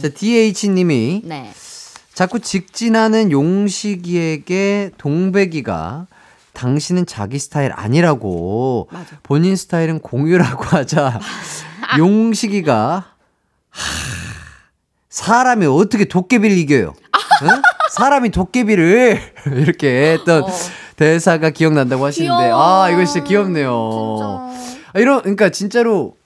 [0.00, 1.52] 자, DH님이 네.
[2.14, 6.06] 자꾸 직진하는 용식이에게 동백이가
[6.54, 9.18] 당신은 자기 스타일 아니라고 맞아.
[9.22, 11.20] 본인 스타일은 공유라고 하자
[11.98, 13.04] 용식이가
[13.70, 13.80] 하,
[15.10, 16.94] 사람이 어떻게 도깨비를 이겨요?
[17.42, 17.48] 응?
[17.90, 19.20] 사람이 도깨비를
[19.52, 20.48] 이렇게 했던 어.
[20.96, 22.82] 대사가 기억난다고 하시는데 귀여워.
[22.84, 24.16] 아 이거 진짜 귀엽네요.
[24.16, 24.26] 진짜.
[24.94, 26.16] 아, 이런 그러니까 진짜로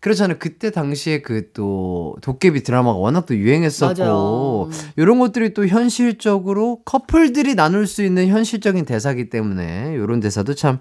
[0.00, 0.38] 그렇잖아요.
[0.38, 4.92] 그때 당시에 그 또 도깨비 드라마가 워낙 또 유행했었고 맞아.
[4.96, 10.78] 이런 것들이 또 현실적으로 커플들이 나눌 수 있는 현실적인 대사기 때문에 이런 대사도 참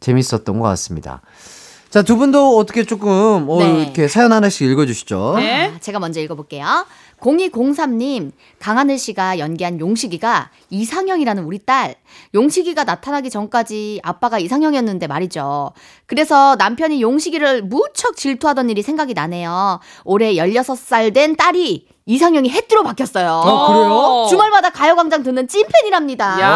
[0.00, 1.22] 재밌었던 것 같습니다.
[1.90, 3.82] 자, 두 분도 어떻게 조금 어, 네.
[3.84, 5.34] 이렇게 사연 하나씩 읽어주시죠.
[5.36, 5.72] 네.
[5.74, 6.86] 아, 제가 먼저 읽어볼게요.
[7.20, 11.94] 0203님, 강하늘 씨가 연기한 용식이가 이상형이라는 우리 딸.
[12.34, 15.72] 용식이가 나타나기 전까지 아빠가 이상형이었는데 말이죠.
[16.06, 19.80] 그래서 남편이 용식이를 무척 질투하던 일이 생각이 나네요.
[20.04, 23.28] 올해 16살 된 딸이 이상형이 해띠로 바뀌었어요.
[23.28, 24.26] 어, 그래요?
[24.30, 26.40] 주말마다 가요광장 듣는 찐팬이랍니다.
[26.40, 26.48] 야.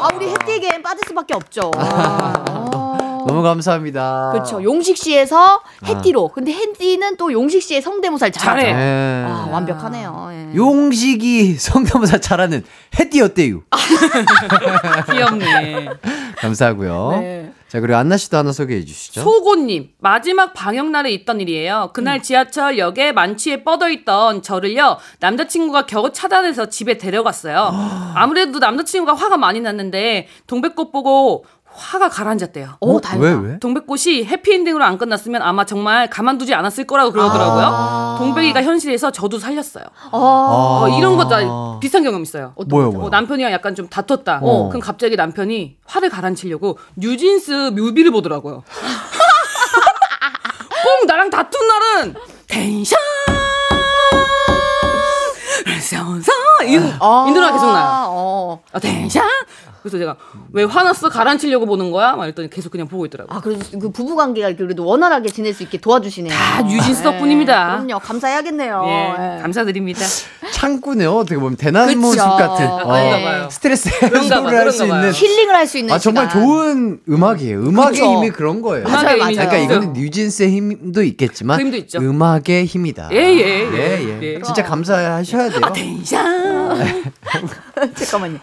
[0.00, 1.70] 아, 우리 해띠에겐 빠질 수밖에 없죠.
[1.74, 2.93] 어.
[3.26, 4.30] 너무 감사합니다.
[4.32, 4.62] 그렇죠.
[4.62, 6.28] 용식 씨에서 해띠로.
[6.28, 8.32] 근데 해띠는 또 용식 씨의 성대모사를.
[8.32, 8.72] 잘해.
[8.72, 9.24] 네.
[9.26, 10.28] 아, 완벽하네요.
[10.32, 10.54] 예.
[10.56, 12.64] 용식이 성대모사 잘하는
[12.98, 13.62] 해띠 어때요?
[15.10, 15.88] 귀엽네.
[16.38, 17.08] 감사하고요.
[17.20, 17.52] 네.
[17.68, 19.22] 자, 그리고 안나 씨도 하나 소개해 주시죠.
[19.22, 21.90] 소고님 마지막 방역날에 있던 일이에요.
[21.92, 27.72] 그날 지하철역에 만취에 뻗어있던 저를요 남자친구가 겨우 차단해서 집에 데려갔어요.
[28.14, 31.46] 아무래도 남자친구가 화가 많이 났는데 동백꽃 보고
[31.76, 32.76] 화가 가라앉았대요.
[32.80, 33.00] 오, 어?
[33.00, 33.40] 다행이다.
[33.40, 33.58] 왜 왜?
[33.58, 37.64] 동백꽃이 해피엔딩으로 안 끝났으면 아마 정말 가만두지 않았을 거라고 그러더라고요.
[37.66, 38.16] 아.
[38.18, 39.84] 동백이가 현실에서 저도 살렸어요.
[40.12, 40.18] 어.
[40.18, 40.88] 어, 아.
[40.96, 42.52] 이런 것도 비슷한 경험 있어요.
[42.56, 43.10] 어, 뭐야?
[43.10, 44.40] 남편이랑 약간 좀 다퉜다.
[44.42, 44.68] 어.
[44.68, 48.62] 그럼 갑자기 남편이 화를 가라앉히려고 뉴진스 뮤비를 보더라고요.
[50.84, 52.14] 꼭 나랑 다툰 날은
[52.46, 52.98] 텐션
[55.80, 56.32] 서서
[56.64, 56.76] 이, 이
[57.32, 58.06] 노래가 계속 나요.
[58.08, 58.62] 어.
[58.72, 59.24] Attention
[59.84, 60.16] 그래서 제가
[60.54, 62.12] 왜 화났어 가라앉히려고 보는 거야?
[62.16, 63.36] 막 이랬더니 계속 그냥 보고 있더라고요.
[63.36, 66.32] 아, 그래도 그 부부 관계가 그래도 원활하게 지낼 수 있게 도와주시네요.
[66.32, 67.82] 다 뉴진스 예, 덕분입니다.
[67.84, 67.98] 그럼요.
[67.98, 68.82] 감사해야겠네요.
[68.86, 69.42] 예, 예.
[69.42, 70.00] 감사드립니다.
[70.54, 71.12] 창구네요.
[71.12, 72.22] 어떻게 보면 대나무 그쵸.
[72.22, 72.78] 숲 같은 어.
[72.78, 73.48] 그런가 봐요.
[73.50, 75.00] 스트레스 그런가 봐, 해소를 할 수 그런가 봐요.
[75.10, 76.42] 있는 힐링을 할 수 있는 아 정말 시간.
[76.42, 77.58] 좋은 음악이에요.
[77.60, 78.04] 음악의 그쵸.
[78.16, 78.84] 힘이 그런 거예요.
[78.84, 79.30] 맞아요, 음악의 맞아요.
[79.32, 79.56] 힘이 그러니까.
[79.58, 81.98] 이거는 뉴진스의 힘도 있겠지만 그 힘도 있죠.
[81.98, 83.10] 음악의 힘이다.
[83.12, 83.70] 예, 예, 예.
[83.74, 84.22] 예, 예.
[84.36, 84.40] 예.
[84.42, 85.60] 진짜 감사하셔야 돼요.
[85.74, 87.04] 텐션
[87.94, 88.38] 잠깐만요.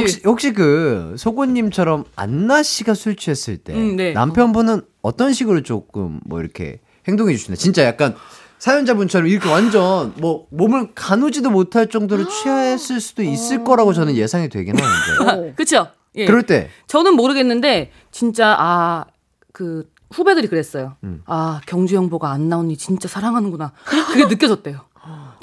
[0.00, 4.12] 혹시 혹시 그 소고님처럼 안나 씨가 술 취했을 때 음, 네.
[4.12, 7.56] 남편분은 어떤 식으로 조금 뭐 이렇게 행동해 주시나요?
[7.56, 8.14] 진짜 약간
[8.58, 14.76] 사연자분처럼 이렇게 완전 뭐 몸을 가누지도 못할 정도로 취했을 수도 있을 거라고 저는 예상이 되긴
[14.78, 15.88] 하는데 그쵸?
[16.14, 16.24] 예.
[16.24, 20.96] 그럴 때 저는 모르겠는데 진짜 아그 후배들이 그랬어요.
[21.04, 21.22] 음.
[21.26, 23.72] 아 경주 형보가 안나 언니 진짜 사랑하는구나.
[23.84, 24.80] 그게 느껴졌대요.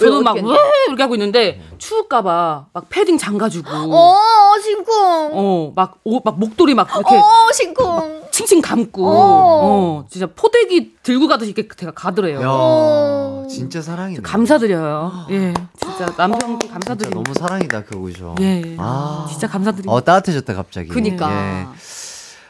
[0.03, 0.41] 저도 막왜
[0.87, 4.17] 이렇게 하고 있는데 추울까봐 막 패딩 장가주고 어,
[4.61, 5.31] 신쿵.
[5.33, 7.23] 어막 막 목도리 막 이렇게 어,
[7.53, 8.23] 신쿵.
[8.31, 9.13] 칭칭 감고 어.
[9.15, 12.41] 어 진짜 포대기 들고 가듯이 이렇게 제가 가더래요.
[12.41, 13.47] 야 어.
[13.49, 14.21] 진짜 사랑이네.
[14.23, 15.27] 감사드려요.
[15.29, 17.09] 예, 진짜 남편께 감사드립니다.
[17.23, 18.33] 너무 사랑이다 그거죠.
[18.41, 19.91] 예, 아 진짜 감사드립니다.
[19.91, 20.89] 어 따뜻해졌다 갑자기.
[20.89, 21.31] 그니까.
[21.31, 21.67] 예.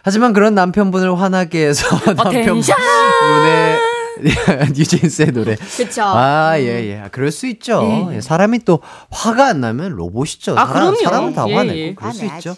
[0.06, 2.00] 하지만 그런 남편분을 화나게 해서 어!
[2.14, 2.64] 남편분의
[4.76, 5.56] 뉴진스의 노래.
[5.56, 6.04] 그쵸.
[6.04, 7.00] 아, 예, 예.
[7.00, 8.10] 아, 그럴 수 있죠.
[8.14, 8.80] 예, 사람이 또
[9.12, 10.58] 화가 안 나면 로봇이죠.
[10.58, 11.04] 아, 사람, 그럼요.
[11.04, 11.94] 사람은 다 예, 화내고 예.
[11.96, 12.26] 그럴 수.
[12.26, 12.56] 있죠.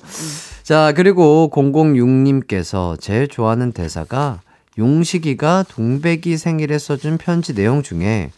[0.63, 4.41] 자, 그리고 006님께서 제일 좋아하는 대사가
[4.77, 8.31] 용식이가 동백이 생일에 써준 편지 내용 중에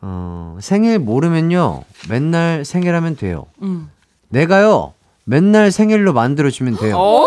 [0.00, 1.84] 어, 생일 모르면요.
[2.08, 3.46] 맨날 생일하면 돼요.
[3.62, 3.90] 음.
[4.28, 4.94] 내가요.
[5.24, 6.96] 맨날 생일로 만들어주면 돼요.
[6.96, 7.24] 오!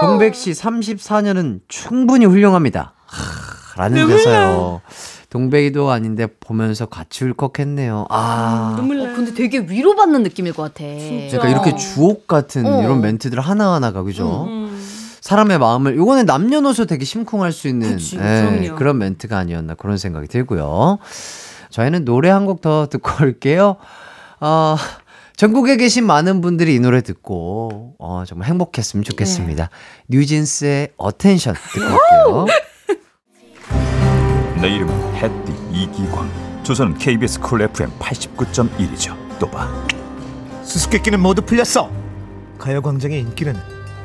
[0.00, 2.91] 동백 씨 34년은 충분히 훌륭합니다.
[3.82, 4.80] 하, 라는 대사요.
[5.30, 8.06] 동백이도 아닌데 보면서 같이 울컥했네요.
[8.10, 8.74] 아.
[8.76, 9.14] 눈물 어, 나.
[9.14, 10.84] 근데 되게 위로받는 느낌일 것 같아.
[10.84, 12.82] 그러니까 이렇게 주옥 같은 어.
[12.82, 14.44] 이런 멘트들 하나하나가 그죠?
[14.44, 14.68] 음.
[15.22, 18.74] 사람의 마음을 요거는 남녀노소 되게 심쿵할 수 있는 그치, 예, 그럼요.
[18.76, 20.98] 그런 멘트가 아니었나 그런 생각이 들고요.
[21.70, 23.76] 저희는 노래 한 곡 더 듣고 올게요.
[24.40, 24.76] 어,
[25.36, 29.70] 전국에 계신 많은 분들이 이 노래 듣고 어, 정말 행복했으면 좋겠습니다.
[30.08, 32.46] 뉴진스의 Attention 듣고 올게요.
[34.62, 36.30] 내 이름은 햇띠 이기광
[36.62, 39.68] 주소는 KBS 쿨 FM 89.1이죠 또 봐
[40.62, 41.90] 수수께끼는 모두 풀렸어.
[42.58, 43.56] 가요광장의 인기는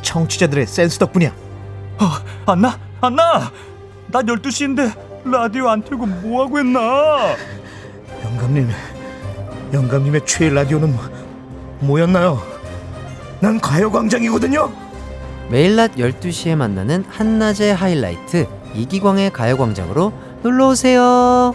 [0.01, 1.32] 청취자들의 센스 덕분이야.
[2.47, 2.78] 안나?
[2.99, 3.51] 안나!
[4.08, 4.91] 나 12시인데
[5.24, 7.36] 라디오 안 틀고 뭐 하고 했나?
[8.26, 8.70] 영감님,
[9.72, 11.10] 영감님의 최애 라디오는 뭐-
[11.82, 12.41] 뭐였나요?
[13.39, 14.72] 난 가요광장이거든요.
[15.49, 20.12] 매일 낮 12시에 만나는 한낮의 하이라이트 이기광의 가요광장으로
[20.48, 21.54] 놀러 오세요.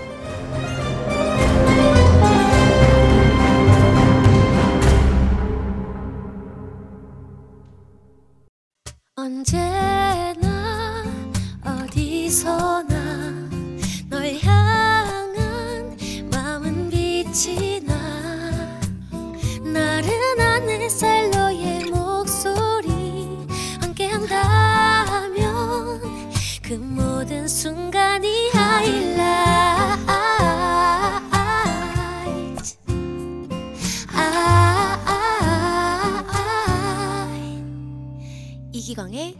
[38.92, 39.34] 이기광의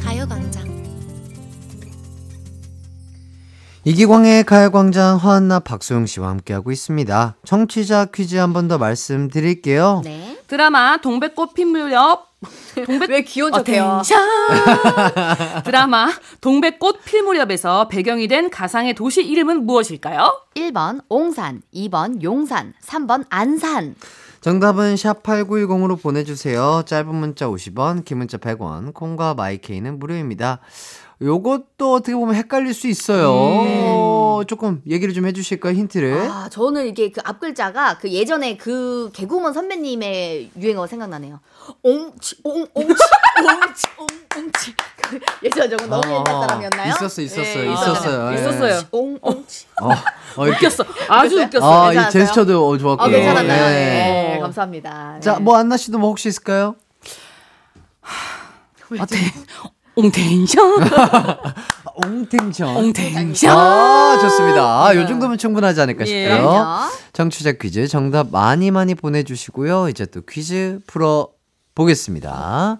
[0.00, 0.62] 가요광장
[3.84, 7.34] 이기광의 가요광장 허안나 박소영 씨와 함께하고 있습니다.
[7.44, 10.02] 청취자 퀴즈 한 번 더 말씀드릴게요.
[10.04, 10.38] 네.
[10.46, 12.28] 드라마 동백꽃 필 무렵
[12.86, 14.02] 동백 왜 귀여운 척해요?
[14.02, 16.08] attention 드라마
[16.40, 20.42] 동백꽃 필 무렵에서 배경이 된 가상의 도시 이름은 무엇일까요?
[20.54, 23.96] 1번 옹산, 2번 용산, 3번 안산.
[24.42, 26.82] 정답은 샵8910으로 보내주세요.
[26.84, 30.58] 짧은 문자 50원, 긴 문자 100원, 콩과 마이케이는 무료입니다.
[31.22, 33.28] 요것도 어떻게 보면 헷갈릴 수 있어요.
[34.36, 35.74] 어, 조금 얘기를 좀 해주실까요?
[35.74, 36.28] 힌트를.
[36.30, 41.40] 아, 저는 이게 그 앞글자가 그 예전에 그 개구먼 선배님의 유행어 생각나네요.
[41.82, 42.94] 옹치, 옹, 옹치,
[43.42, 44.06] 옹치, 옹,
[44.36, 44.74] 옹치.
[45.02, 46.88] 그 예전 저거 너무 어, 옛날 사람이었나요?
[46.90, 48.30] 있었어, 있었어요, 예, 있었어요.
[48.30, 48.34] 예.
[48.34, 48.80] 있었어요.
[48.92, 49.66] 옹, 옹치.
[49.80, 50.84] 어, 어, 웃겼어.
[51.08, 51.46] 아주 그랬어요?
[51.46, 51.82] 웃겼어.
[51.82, 52.10] 아, 이 괜찮았어요?
[52.10, 53.06] 제스처도 어, 좋았고요.
[53.06, 53.64] 아, 괜찮았나요?
[53.64, 53.70] 예.
[53.70, 54.40] 네, 어.
[54.42, 55.20] 감사합니다.
[55.20, 55.40] 자, 네.
[55.40, 56.76] 뭐 안나 씨도 뭐 혹시 있을까요?
[59.00, 59.16] 어때?
[59.94, 60.80] 옹텐션
[61.96, 62.76] 옹탱션.
[62.76, 64.86] 옹텐션 아, 좋습니다.
[64.86, 66.28] 아, 요 정도면 충분하지 않을까 예.
[66.28, 66.42] 싶고요.
[66.42, 66.90] 그럼요.
[67.12, 69.88] 청취자 퀴즈 정답 많이 많이 보내주시고요.
[69.88, 71.28] 이제 또 퀴즈 풀어
[71.74, 72.78] 보겠습니다.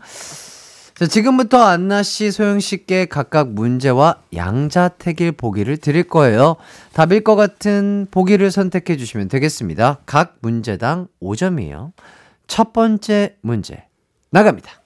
[0.94, 6.56] 자, 지금부터 안나 씨, 소영 씨께 각각 문제와 양자택일 보기를 드릴 거예요.
[6.92, 10.00] 답일 것 같은 보기를 선택해 주시면 되겠습니다.
[10.06, 11.92] 각 문제당 5점이에요.
[12.46, 13.84] 첫 번째 문제
[14.30, 14.81] 나갑니다.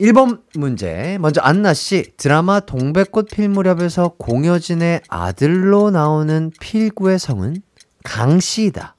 [0.00, 1.16] 1번 문제.
[1.20, 7.62] 먼저 안나 씨, 드라마 동백꽃 필 무렵에서 공효진의 아들로 나오는 필구의 성은
[8.04, 8.94] 강 씨이다.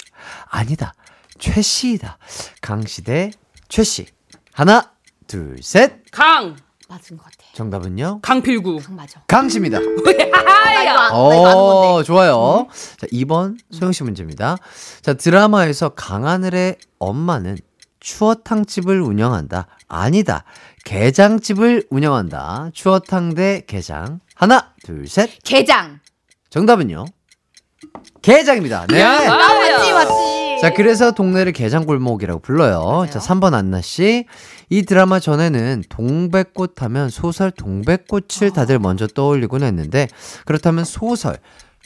[0.49, 0.93] 아니다.
[1.37, 2.17] 최 씨이다.
[2.61, 3.31] 강 씨 대
[3.69, 4.07] 최 씨.
[4.53, 4.91] 하나,
[5.27, 6.01] 둘, 셋.
[6.11, 6.55] 강
[6.89, 7.37] 맞은 것 같아.
[7.53, 8.19] 정답은요?
[8.23, 9.21] 강필구 강 맞아.
[9.27, 9.77] 강 씨입니다.
[9.77, 11.11] 아- 나 이거 아는
[11.43, 11.93] 건데.
[11.99, 12.67] 오, 좋아요.
[12.97, 14.57] 자, 2번 소영 씨 문제입니다.
[15.01, 17.57] 자, 드라마에서 강하늘의 엄마는
[17.99, 19.67] 추어탕집을 운영한다.
[19.89, 20.43] 아니다.
[20.87, 22.69] 게장집을 운영한다.
[22.73, 24.21] 추어탕 대 게장.
[24.35, 25.29] 하나, 둘, 셋.
[25.43, 25.99] 게장.
[26.49, 27.03] 정답은요?
[28.21, 28.85] 게장입니다.
[28.87, 29.01] 네.
[29.01, 30.61] 야, 아, 맞지, 맞지.
[30.61, 33.05] 자, 그래서 동네를 게장골목이라고 불러요.
[33.11, 34.27] 자, 3번 안나 씨.
[34.69, 40.07] 이 드라마 전에는 동백꽃 하면 소설 동백꽃을 다들 먼저 떠올리곤 했는데
[40.45, 41.37] 그렇다면 소설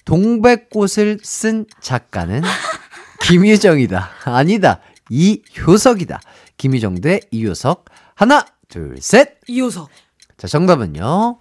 [0.05, 2.43] 동백꽃을 쓴 작가는
[3.23, 4.09] 김유정이다.
[4.25, 4.79] 아니다.
[5.09, 6.19] 이효석이다.
[6.57, 7.85] 김유정 대 이효석.
[8.13, 9.37] 하나, 둘, 셋.
[9.47, 9.89] 이효석
[10.37, 11.37] 자, 정답은요.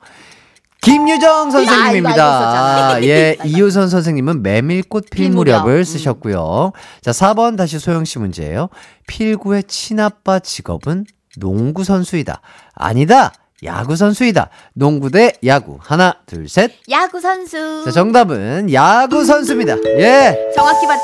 [0.82, 2.10] 김유정 아, 이거 선생님입니다.
[2.10, 3.02] 알고 있었잖아.
[3.04, 5.78] 예, 이효선 선생님은 메밀꽃 필 필무렵을 무렵.
[5.78, 5.84] 음.
[5.84, 6.72] 쓰셨고요.
[7.02, 8.68] 자, 4번 다시 소영 씨 문제예요.
[9.06, 11.06] 필구의 친아빠 직업은
[11.38, 12.40] 농구 선수이다.
[12.74, 13.32] 아니다.
[13.64, 14.48] 야구 선수이다.
[14.72, 15.78] 농구 대 야구.
[15.80, 16.72] 하나, 둘, 셋.
[16.90, 17.84] 야구 선수.
[17.84, 19.76] 자, 정답은 야구 선수입니다.
[19.98, 20.50] 예.
[20.54, 21.02] 정확히 맞죠?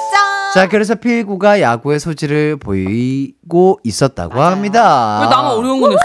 [0.54, 5.20] 자, 그래서 필구가 야구의 소질을 보이고 있었다고 합니다.
[5.22, 6.00] 왜 나만 어려운 거 냈어?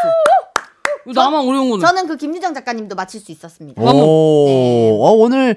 [1.05, 1.87] 왜 나만 어려운 거 냈어?
[1.87, 3.81] 저는 그 김유정 작가님도 맞힐 수 있었습니다.
[3.81, 5.55] 오, 어, 오늘,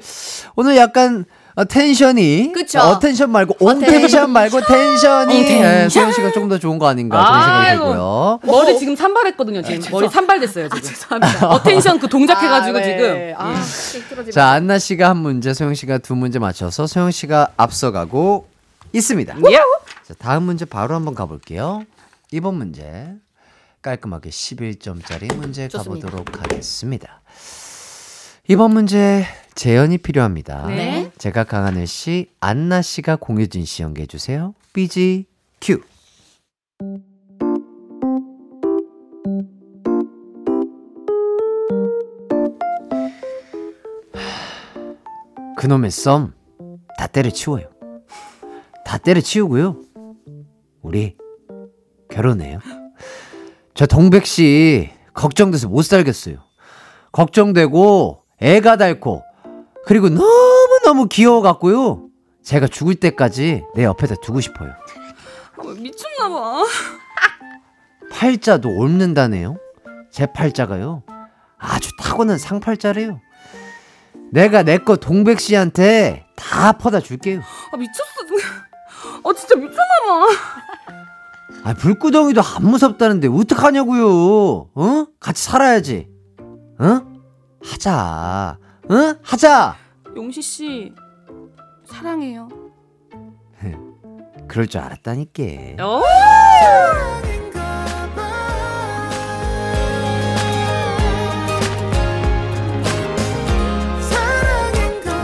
[0.55, 1.25] 오늘 약간,
[1.57, 2.51] 어, 텐션이.
[2.53, 2.81] 그쵸?
[2.81, 4.01] attention 말고, on tension.
[4.01, 5.37] tension 말고 tension이.
[5.37, 5.85] on tension.
[5.85, 7.19] 예, 소영 씨가 좀더 좋은 거 아닌가.
[7.19, 7.85] 그런 생각이 아이고.
[7.85, 8.41] 들고요.
[8.43, 9.63] 머리 지금 산발했거든요.
[9.63, 10.69] 지금 머리 산발됐어요.
[10.69, 10.83] 지금.
[10.83, 11.49] 죄송합니다.
[11.51, 12.97] attention 그 동작 해가지고 아, 네.
[12.97, 13.35] 지금.
[13.37, 13.63] 아,
[14.27, 14.31] 예.
[14.33, 18.49] 자, 안나 씨가 한 문제, 소영 씨가 두 문제 맞춰서 소영 씨가 앞서가고
[18.93, 19.37] 있습니다.
[19.51, 19.57] 예.
[19.57, 21.85] 자, 다음 문제 바로 한번 가볼게요.
[22.33, 23.13] 이번 문제
[23.83, 26.09] 깔끔하게 11점짜리 문제 좋습니다.
[26.09, 27.21] 가보도록 하겠습니다.
[28.49, 30.67] 이번 문제 재연이 필요합니다.
[30.67, 31.04] 네.
[31.19, 34.55] 제가 강하늘 씨, 안나 씨가 공효진 씨 연기해 주세요.
[34.73, 35.27] 삐지
[35.61, 35.81] 큐.
[45.57, 46.35] 그놈의 썸
[46.97, 47.69] 다 때려치워요.
[48.85, 49.81] 다 때려치우고요.
[50.83, 51.17] 우리
[52.11, 52.61] 결혼해요.
[53.75, 56.39] 저 동백 씨 걱정돼서 못 살겠어요.
[57.13, 59.23] 걱정되고 애가 닳고
[59.87, 62.09] 그리고 너무 너무 귀여워 갖고요.
[62.43, 64.71] 제가 죽을 때까지 내 옆에다 두고 싶어요.
[65.57, 66.65] 아, 미쳤나봐.
[68.11, 69.57] 팔자도 옮는다네요.
[70.11, 71.03] 제 팔자가요.
[71.59, 73.21] 아주 타고난 상팔자래요.
[74.31, 77.41] 내가 내 거 동백 씨한테 다 퍼다 줄게요.
[77.73, 78.05] 아 미쳤어.
[79.25, 80.29] 아 진짜 미쳤나봐.
[81.67, 84.71] 아, 불구덩이도 안 무섭다는데 어떡하냐고요.
[84.75, 85.07] 어?
[85.19, 86.09] 같이 살아야지.
[86.79, 87.01] 어?
[87.65, 88.59] 하자.
[88.91, 89.15] 어?
[89.23, 89.77] 하자.
[90.17, 90.93] 용시 씨
[91.87, 92.49] 사랑해요.
[94.47, 95.43] 그럴 줄 알았다니까.
[95.83, 96.03] 어?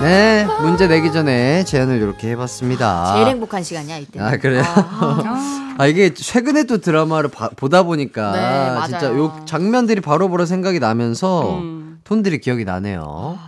[0.03, 3.13] 네, 문제 내기 전에 제안을 이렇게 해봤습니다.
[3.17, 4.19] 제일 행복한 시간이야 이때.
[4.19, 4.63] 아, 그래요?
[5.77, 8.87] 아, 이게 최근에 또 드라마를 봐- 보다 보니까 네.
[8.89, 11.80] 진짜 요 장면들이 바로바로 생각이 나면서 음.
[12.11, 13.39] 톤들이 기억이 나네요.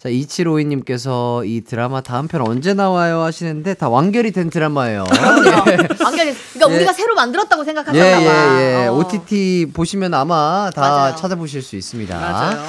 [0.00, 5.04] 자, 2752님께서 이 드라마 다음 편 언제 나와요 하시는데 다 완결이 된 드라마예요.
[6.04, 6.76] 안결이 그러니까 예.
[6.76, 8.60] 우리가 새로 만들었다고 예, 생각하셨나 예, 봐.
[8.60, 8.86] 예.
[8.88, 8.94] 어.
[8.94, 11.14] OTT 보시면 아마 다 맞아요.
[11.14, 12.18] 찾아보실 수 있습니다.
[12.18, 12.60] 맞아요.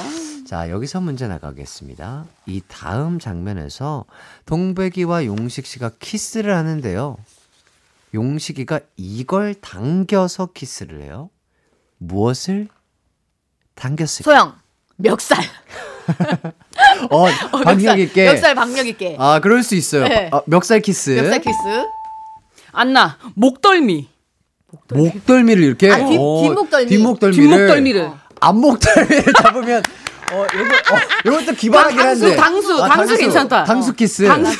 [0.46, 2.26] 자, 여기서 문제 나가겠습니다.
[2.46, 4.04] 이 다음 장면에서
[4.46, 7.16] 동백이와 용식 씨가 키스를 하는데요.
[8.14, 11.28] 용식이가 이걸 당겨서 키스를 해요.
[11.98, 12.68] 무엇을
[13.74, 14.30] 당겼을까?
[14.30, 14.63] 소영
[14.96, 15.38] 멱살.
[17.10, 17.26] 어,
[17.64, 18.26] 박력 있게.
[18.26, 19.16] 멱살 박력 있게.
[19.18, 20.06] 아, 그럴 수 있어요.
[20.08, 20.30] 네.
[20.32, 21.10] 아, 멱살 키스.
[21.10, 21.58] 멱살 키스.
[22.72, 24.08] 안나 목덜미.
[24.92, 26.86] 목덜미 를 이렇게 아, 뒷- 어, 뒷목덜미.
[26.88, 28.10] 뒷목덜미를 뒷목덜미를.
[28.40, 29.82] 앞목덜미를 잡으면
[30.32, 33.64] 어 요거 어 요것도 기발하긴 당수, 한데 당수, 아, 당수 괜찮다.
[33.64, 34.52] 당수 키스 당수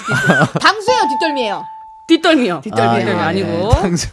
[0.60, 1.64] 당수예요 뒷덜미예요.
[2.06, 2.60] 뒷덜미요.
[2.62, 2.98] 뒷덜미.
[3.00, 3.70] 뒷덜미 예, 아니고.
[3.76, 3.80] 예.
[3.80, 4.08] 당수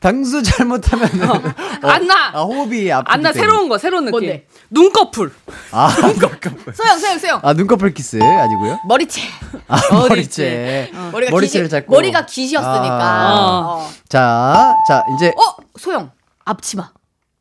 [0.00, 1.42] 당수 잘못하면은 어,
[1.82, 2.30] 안나.
[2.34, 3.32] 아, 호흡이 안나.
[3.32, 4.12] 새로운 거 새로운 느낌.
[4.12, 4.46] 뭔데?
[4.70, 5.32] 눈꺼풀.
[5.72, 7.40] 아 눈꺼풀 소영 소영 소영.
[7.42, 9.22] 아 눈꺼풀 키스 아니고요 머리채.
[9.68, 10.90] 아 머리채.
[10.92, 13.02] 머리채 머리가 머리채를 기시, 잡고 머리가 기시였으니까.
[13.04, 13.34] 아.
[13.78, 13.88] 어.
[14.08, 16.10] 자자 이제 어 소영
[16.44, 16.90] 앞치마.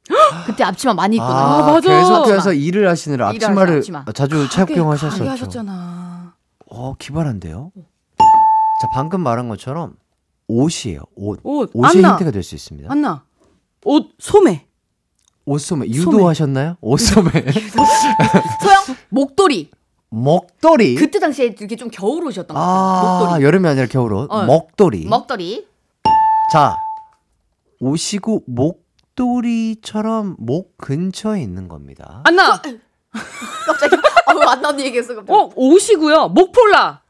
[0.45, 1.36] 그때 앞치마 많이 입거든요.
[1.36, 1.89] 아, 맞아.
[1.89, 4.06] 계속해서 일을 하시느라 앞치마를 앞치마.
[4.14, 6.34] 자주 착용하셨었죠 하셨잖아.
[6.70, 7.72] 어 기발한데요
[8.18, 9.93] 자 방금 말한 것처럼
[10.48, 11.72] 옷이에요 옷 옷.
[11.74, 12.12] 옷이 안나.
[12.14, 13.24] 힌트가 될 수 있습니다 안나.
[13.84, 14.66] 옷 소매.
[15.46, 16.78] 옷 소매 유도하셨나요?
[16.82, 17.30] 옷 소매
[18.62, 19.72] 소영 목도리.
[20.10, 22.76] 먹돌이 그때 당시에 이렇게 좀 겨울 옷이었던 것 같아요.
[22.76, 23.43] 아 목도리.
[23.46, 24.46] 여름이 아니라 겨울 옷 어.
[24.46, 25.68] 먹돌이 먹도리.
[26.54, 26.76] 자
[27.82, 32.62] 오시고 목도리처럼 목 근처에 있는 겁니다 안나.
[33.66, 35.38] 갑자기 어, 안나 언니 얘기했어 갑자기.
[35.38, 36.30] 어 옷이고요.
[36.30, 37.02] 목폴라.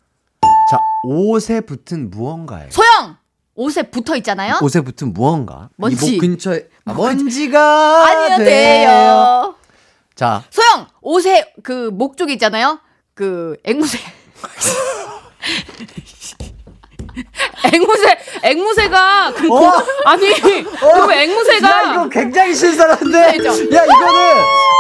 [0.72, 3.18] 자 옷에 붙은 무언가예요 소영
[3.56, 4.60] 옷에 붙어 있잖아요.
[4.62, 6.16] 옷에 붙은 무언가 먼지.
[6.16, 8.46] 이 목 근처에 아, 먼지가 아니요 돼요.
[8.46, 9.56] 돼요.
[10.16, 12.80] 자 소영 옷에 그 목 쪽에 있잖아요.
[13.14, 13.98] 그 앵무새.
[17.74, 19.60] 앵무새 앵무새가 그 어?
[19.60, 19.72] 고,
[20.06, 23.18] 아니 그 앵무새가 야 이거 굉장히 신선한데?
[23.20, 23.56] 야 이거는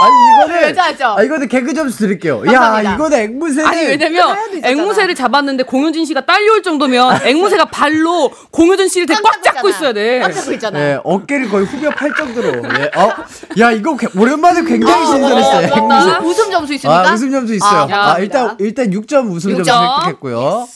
[0.02, 1.16] 아니 이거는 여자죠?
[1.18, 2.92] 아 이거는 개그 점수 드릴게요 감사합니다.
[2.92, 4.36] 야 이거는 앵무새는 아니 왜냐면.
[4.64, 9.94] 앵무새를 잡았는데 공효진 씨가 딸려 올 정도면 앵무새가 발로 공효진 씨를 되게 꽉 잡고 있어야
[9.94, 10.20] 돼.
[10.20, 10.80] 꽉 잡고 있잖아.
[10.80, 12.50] 예, 어깨를 거의 후벼 팔 정도로.
[12.80, 13.14] 예, 어,
[13.60, 15.68] 야, 이거 개- 오랜만에 굉장히 신선했어요.
[15.74, 16.12] 어, 앵무새.
[16.12, 17.10] 어, 웃음 점수 있습니까?
[17.10, 17.88] 아, 웃음 점수 있어요.
[17.92, 18.20] 아, 아.
[18.20, 19.98] 일단, 일단 6점 웃음 점수 육 점.
[20.00, 20.68] 획득했고요.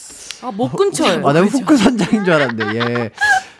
[0.42, 1.20] 아 목 근처에.
[1.24, 3.10] 아, 내가 후크 선장인 줄 알았는데, 예.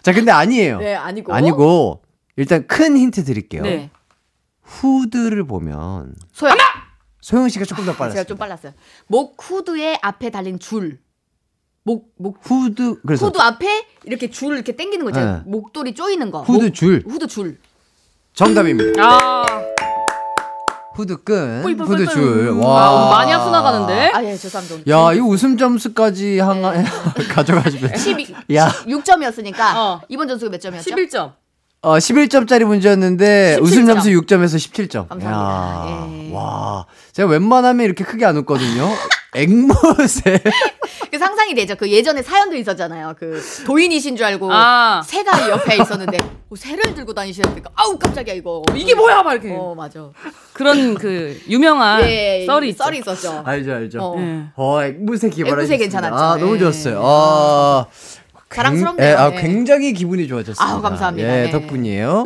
[0.02, 0.78] 자, 근데 아니에요.
[0.78, 1.32] 네 아니고.
[1.32, 2.02] 아니고,
[2.36, 3.62] 일단 큰 힌트 드릴게요.
[3.62, 3.90] 네.
[4.62, 6.56] 후드를 보면 소영.
[7.20, 8.14] 소영 씨가 조금 더 빨랐어요.
[8.20, 8.72] 제가 좀 빨랐어요.
[9.08, 11.00] 목 후드에 앞에 달린 줄.
[11.82, 15.36] 목, 목, 후드 그래서 후드 앞에 이렇게 줄 이렇게 당기는 거 있잖아요.
[15.44, 15.50] 네.
[15.50, 16.42] 목도리 조이는 거.
[16.42, 17.02] 후드 목- 줄.
[17.06, 17.58] 후드 줄.
[18.32, 19.02] 정답입니다.
[19.02, 19.44] 아,
[21.00, 21.86] 후드 끈, 뿔뿔뿔뿔.
[21.98, 22.50] 후드 줄.
[22.62, 22.90] 아, 와.
[22.92, 24.10] 오늘 많이 앞서 나가는데?
[24.12, 24.90] 아, 예, 죄송합니다.
[24.90, 26.60] 야, 이 웃음 점수까지 한
[27.34, 28.68] 가져가시면 12, 야.
[28.86, 30.00] 6점이었으니까 어.
[30.08, 30.90] 이번 점수가 몇 점이었죠?
[30.94, 31.32] 11점.
[31.82, 33.62] 어, 11점짜리 문제였는데 17점.
[33.62, 35.08] 웃음 점수 6점에서 17점.
[35.08, 35.30] 감사합니다.
[35.30, 36.34] 야, 예.
[36.34, 36.84] 와.
[37.12, 38.86] 제가 웬만하면 이렇게 크게 안 웃거든요.
[39.34, 40.40] 앵무새.
[41.10, 41.76] 그 상상이 되죠.
[41.76, 43.14] 그 예전에 사연도 있었잖아요.
[43.18, 45.02] 그 도인이신 줄 알고 아.
[45.04, 48.62] 새가 옆에 있었는데 어, 새를 들고 다니시는데 아우 깜짝이야 이거.
[48.74, 49.22] 이게 뭐야?
[49.22, 49.50] 막 이렇게.
[49.56, 50.10] 어 맞아.
[50.52, 52.84] 그런 그 유명한 예, 썰이 있죠.
[52.84, 53.42] 썰이 있었죠.
[53.46, 53.98] 알죠, 알죠.
[54.00, 54.16] 어.
[54.20, 54.44] 예.
[54.56, 55.50] 어, 앵무새 기발하셨습니다.
[55.62, 56.14] 앵무새 괜찮았죠.
[56.16, 56.58] 아, 너무 예.
[56.58, 57.00] 좋았어요.
[57.04, 57.86] 아.
[58.52, 58.96] 자랑스럽네요.
[58.96, 59.40] 굉- 예, 아, 예.
[59.40, 60.64] 굉장히 기분이 좋아졌습니다.
[60.64, 61.28] 아우, 감사합니다.
[61.28, 61.50] 예, 네.
[61.52, 62.24] 덕분이에요.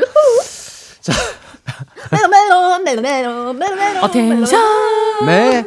[2.10, 4.00] 멜로 멜로 멜로 멜로 멜로 멜로.
[4.04, 5.26] attention.
[5.26, 5.64] 네.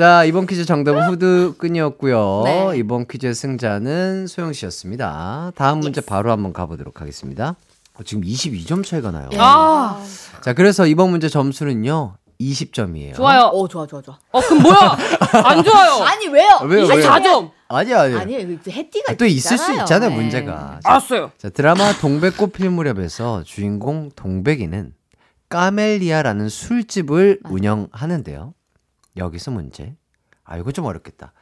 [0.00, 2.40] 자, 이번 퀴즈 정답은 후드끈이었고요.
[2.48, 2.72] 네.
[2.78, 5.52] 이번 퀴즈의 승자는 소영 씨였습니다.
[5.54, 7.54] 다음 문제 바로 한번 가보도록 하겠습니다.
[7.92, 9.28] 어, 지금 22점 차이가 나요.
[9.36, 10.02] 아,
[10.40, 13.14] 자, 그래서 이번 문제 점수는요, 20점이에요.
[13.14, 13.42] 좋아요.
[13.52, 14.18] 어 좋아 좋아 좋아.
[14.32, 14.96] 어, 그럼 뭐야?
[15.44, 16.02] 안 좋아요.
[16.04, 16.48] 아니 왜요?
[16.64, 17.06] 왜요, 이게 왜요?
[17.06, 17.50] 4점.
[17.68, 18.20] 아니야, 아니야.
[18.20, 18.56] 아니에요.
[18.64, 19.82] 그 해띠가 아, 또 있을 수 있잖아요.
[19.82, 20.16] 있잖아요, 네.
[20.16, 20.80] 문제가.
[20.82, 21.30] 자, 알았어요.
[21.36, 24.94] 자, 드라마 동백꽃 필 무렵에서 주인공 동백이는
[25.50, 28.54] 까멜리아라는 술집을 운영하는데요.
[29.20, 29.94] 여기서 문제.
[30.44, 31.32] 아, 이거 좀 어렵겠다.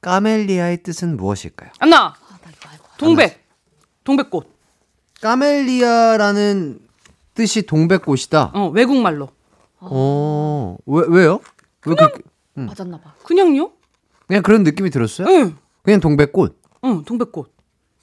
[0.00, 1.70] 까멜리아의 뜻은 무엇일까요?
[1.78, 2.06] 안나.
[2.06, 2.38] 아.
[2.98, 3.48] 동백.
[4.04, 4.46] 동백꽃.
[5.20, 6.80] 까멜리아라는
[7.34, 8.52] 뜻이 동백꽃이다.
[8.54, 9.28] 어, 외국말로.
[9.80, 11.40] 어, 왜, 왜요?
[11.86, 12.22] 왜 그렇게,
[12.58, 12.66] 음.
[12.66, 13.14] 맞았나 봐.
[13.24, 13.70] 그냥요?
[14.26, 15.28] 그냥 그런 느낌이 들었어요?
[15.28, 15.56] 응.
[15.82, 16.60] 그냥 동백꽃.
[16.84, 17.52] 응, 동백꽃.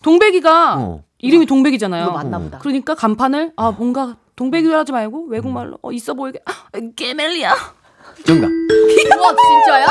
[0.02, 1.04] 동백이가 어.
[1.20, 2.12] 이름이 동백이잖아요.
[2.12, 2.60] 맞나 보다.
[2.60, 6.52] 그러니까 간판을 아 뭔가 동백이라 하지 말고 외국말로 어 있어 보이게 아,
[6.96, 7.54] 까멜리아.
[8.26, 8.46] 정답.
[8.46, 9.88] 와 진짜야?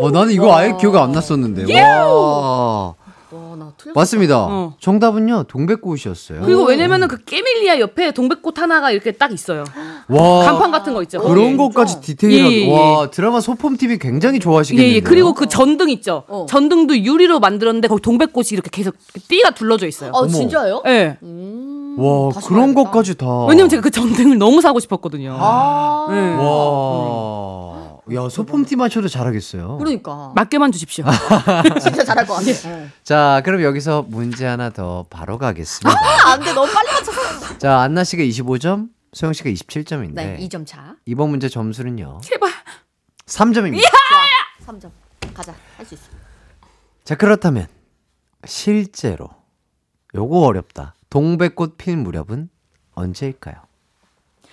[0.00, 1.72] 어, 나는 이거 아예 기억 안 났었는데.
[1.80, 2.94] 와.
[3.32, 3.94] 와나 틀렸어.
[3.94, 4.38] 맞습니다.
[4.48, 4.74] 어.
[4.80, 6.40] 정답은요, 동백꽃이었어요.
[6.44, 9.64] 그리고 왜냐면은 그 깨멜리아 옆에 동백꽃 하나가 이렇게 딱 있어요.
[10.08, 10.44] 와.
[10.44, 11.20] 간판 같은 거 있죠.
[11.20, 11.56] 그런 거기에.
[11.56, 12.52] 것까지 디테일하게.
[12.56, 12.72] 예, 예, 예.
[12.72, 14.90] 와, 드라마 소품 TV 굉장히 좋아하시겠네요.
[14.90, 15.00] 예, 예.
[15.00, 16.24] 그리고 그 전등 있죠.
[16.28, 16.46] 어.
[16.48, 18.96] 전등도 유리로 만들었는데 거기 동백꽃이 이렇게 계속
[19.28, 20.10] 띠가 둘러져 있어요.
[20.12, 20.82] 어 진짜요?
[20.86, 21.16] 예.
[21.22, 22.82] 음, 와, 다시 그런 봐야겠다.
[22.90, 23.26] 것까지 다.
[23.46, 25.36] 왜냐면 제가 그 전등을 너무 사고 싶었거든요.
[25.40, 26.06] 아.
[26.10, 26.34] 예.
[26.36, 27.90] 와.
[28.12, 29.78] 야, 소품 팀 하셔도 잘하겠어요.
[29.78, 31.04] 그러니까 맡겨만 주십시오.
[31.80, 32.50] 진짜 잘할 것 같아.
[32.68, 32.86] 어.
[33.04, 35.90] 자, 그럼 여기서 문제 하나 더 바로 가겠습니다.
[35.90, 37.58] 아, 안돼 너무 빨리 맞췄어.
[37.58, 40.14] 자, 안나 씨가 25점, 소영 씨가 27점인데.
[40.14, 40.96] 네, 2점 차.
[41.06, 42.20] 이번 문제 점수는요.
[42.22, 42.50] 제발.
[43.26, 43.80] 3점입니다.
[43.82, 44.72] 좋아.
[44.74, 44.90] 3점.
[45.32, 45.54] 가자.
[45.76, 46.04] 할 수 있어.
[47.04, 47.68] 자, 그렇다면
[48.44, 49.28] 실제로
[50.16, 50.94] 요거 어렵다.
[51.10, 52.48] 동백꽃 필 무렵은
[52.94, 53.56] 언제일까요?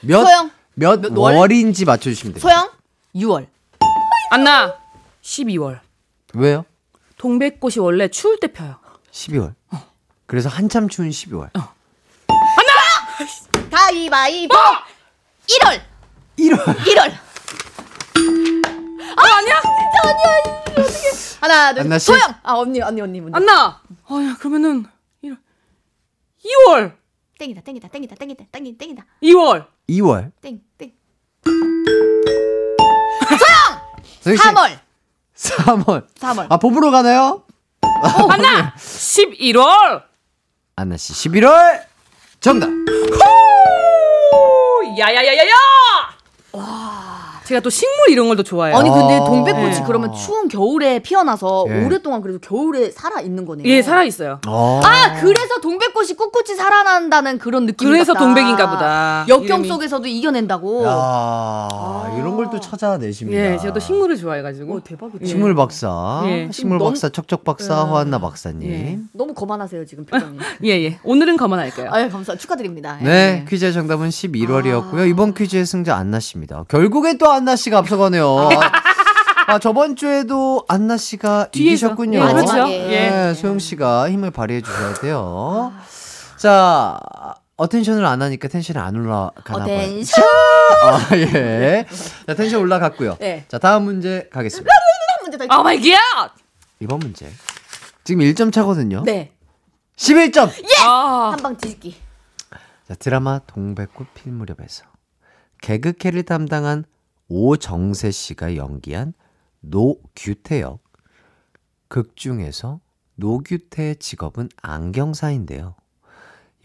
[0.02, 0.52] 몇, 소영.
[0.74, 1.36] 몇, 몇 월?
[1.36, 2.50] 월인지 맞춰주시면 됩니다.
[2.50, 2.72] 소영.
[3.16, 3.48] 6월.
[4.32, 4.76] 안나.
[5.22, 5.80] 12월.
[6.34, 6.66] 왜요?
[7.18, 8.80] 동백꽃이 원래 추울 때 펴요.
[9.12, 9.54] 12월.
[10.26, 11.50] 그래서 한참 추운 12월.
[13.72, 14.56] 가위바위보.
[14.56, 15.82] 1월.
[16.40, 16.64] 1월.
[16.66, 17.14] 1월.
[19.16, 19.62] 아 아니야.
[19.62, 20.64] 진짜 아니야.
[20.78, 21.08] 어떻게?
[21.40, 21.82] 하나 둘.
[21.82, 22.06] 안나 씨?
[22.08, 22.22] 소영.
[22.44, 23.32] 아 언니 언니 언니 언니.
[23.34, 23.82] 안나.
[24.10, 24.97] 어야 그러면은 1월.
[26.48, 26.96] 2월.
[27.40, 29.68] 땡이다 땡이다 땡이다 땡이다 땡이 땡이다 2월.
[29.90, 30.32] 2월.
[30.42, 30.92] 땡 땡.
[34.24, 34.80] 소영 씨, 3월.
[35.36, 36.08] 3월.
[36.16, 36.48] 3월.
[36.50, 37.44] 아, 봄으로 가나요?
[38.30, 38.74] 안나.
[38.76, 40.04] 11월.
[40.76, 41.84] 안나 씨, 11월.
[42.40, 42.70] 정답.
[44.98, 45.54] 야야야야야.
[47.48, 48.76] 제가 또 식물 이런 걸 더 좋아해요.
[48.78, 49.24] 아니 근데 아.
[49.24, 49.84] 동백꽃이 네.
[49.88, 51.86] 그러면 추운 겨울에 피어나서 예.
[51.86, 53.66] 오랫동안 그래도 겨울에 살아 있는 거네요.
[53.68, 54.40] 예, 살아 있어요.
[54.48, 54.80] 어.
[54.84, 57.88] 아 그래서 동백꽃이 꿋꿋이 살아난다는 그런 느낌.
[57.90, 59.26] 그래서 동백인가 보다.
[59.28, 59.68] 역경 이름이.
[59.70, 60.86] 속에서도 이겨낸다고.
[60.86, 63.38] 야, 이런 걸 또 찾아내십니다.
[63.54, 64.74] 예, 제가 또 식물을 좋아해가지고.
[64.76, 65.26] 오 대박이다.
[65.26, 66.50] 식물 박사, 예.
[66.52, 67.78] 식물 너무- 박사, 척척 박사, 예.
[67.90, 68.70] 허한나 박사님.
[68.72, 69.00] 예.
[69.14, 70.38] 너무 거만하세요 지금 표정이.
[70.64, 71.00] 예, 예.
[71.04, 71.90] 오늘은 그만할게요.
[71.92, 73.00] 아유 감사 축하드립니다.
[73.02, 73.46] 네, 예.
[73.50, 75.00] 퀴즈의 정답은 11월이었고요.
[75.00, 75.06] 아.
[75.06, 76.64] 이번 퀴즈의 승자 안나 씨입니다.
[76.70, 78.50] 결국엔 또 안나 씨가 앞서가네요.
[79.48, 81.88] 아, 저번 주에도 안나 씨가 뒤에서.
[81.88, 82.20] 이기셨군요.
[82.20, 82.46] 예, 그렇죠.
[82.46, 82.78] 마지막에.
[82.88, 85.72] 네, 소영 씨가 힘을 발휘해 주셔야 돼요.
[86.38, 87.00] 자,
[87.56, 89.78] attention을 안 하니까 텐션이 안 올라가나 봐요.
[89.78, 90.24] attention.
[90.84, 91.86] 아, 예.
[92.28, 93.18] 자, 텐션 올라갔고요.
[93.20, 93.46] 네.
[93.48, 94.70] 자, 다음 문제 가겠습니다.
[95.58, 96.34] oh my god!
[96.80, 97.32] 이번 문제.
[98.04, 99.04] 지금 1점 차거든요.
[99.06, 99.32] 네.
[99.96, 100.52] 11점.
[100.86, 101.96] 아, 한방 뒤집기.
[102.88, 104.84] 자, 드라마 동백꽃 필 무렵에서
[105.62, 106.86] 개그캐를 담당한
[107.30, 109.14] 오정세 씨가 연기한
[109.62, 110.80] 노규태 역.
[111.88, 112.80] 극 중에서
[113.16, 115.76] 노규태의 직업은 안경사인데요.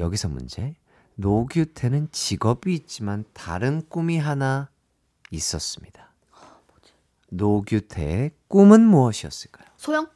[0.01, 0.75] 여기서 문제.
[1.15, 4.69] 노규태는 직업이 있지만 다른 꿈이 하나
[5.31, 6.11] 있었습니다.
[7.31, 9.67] 노규태의 꿈은 무엇이었을까요?
[9.77, 10.07] 소영?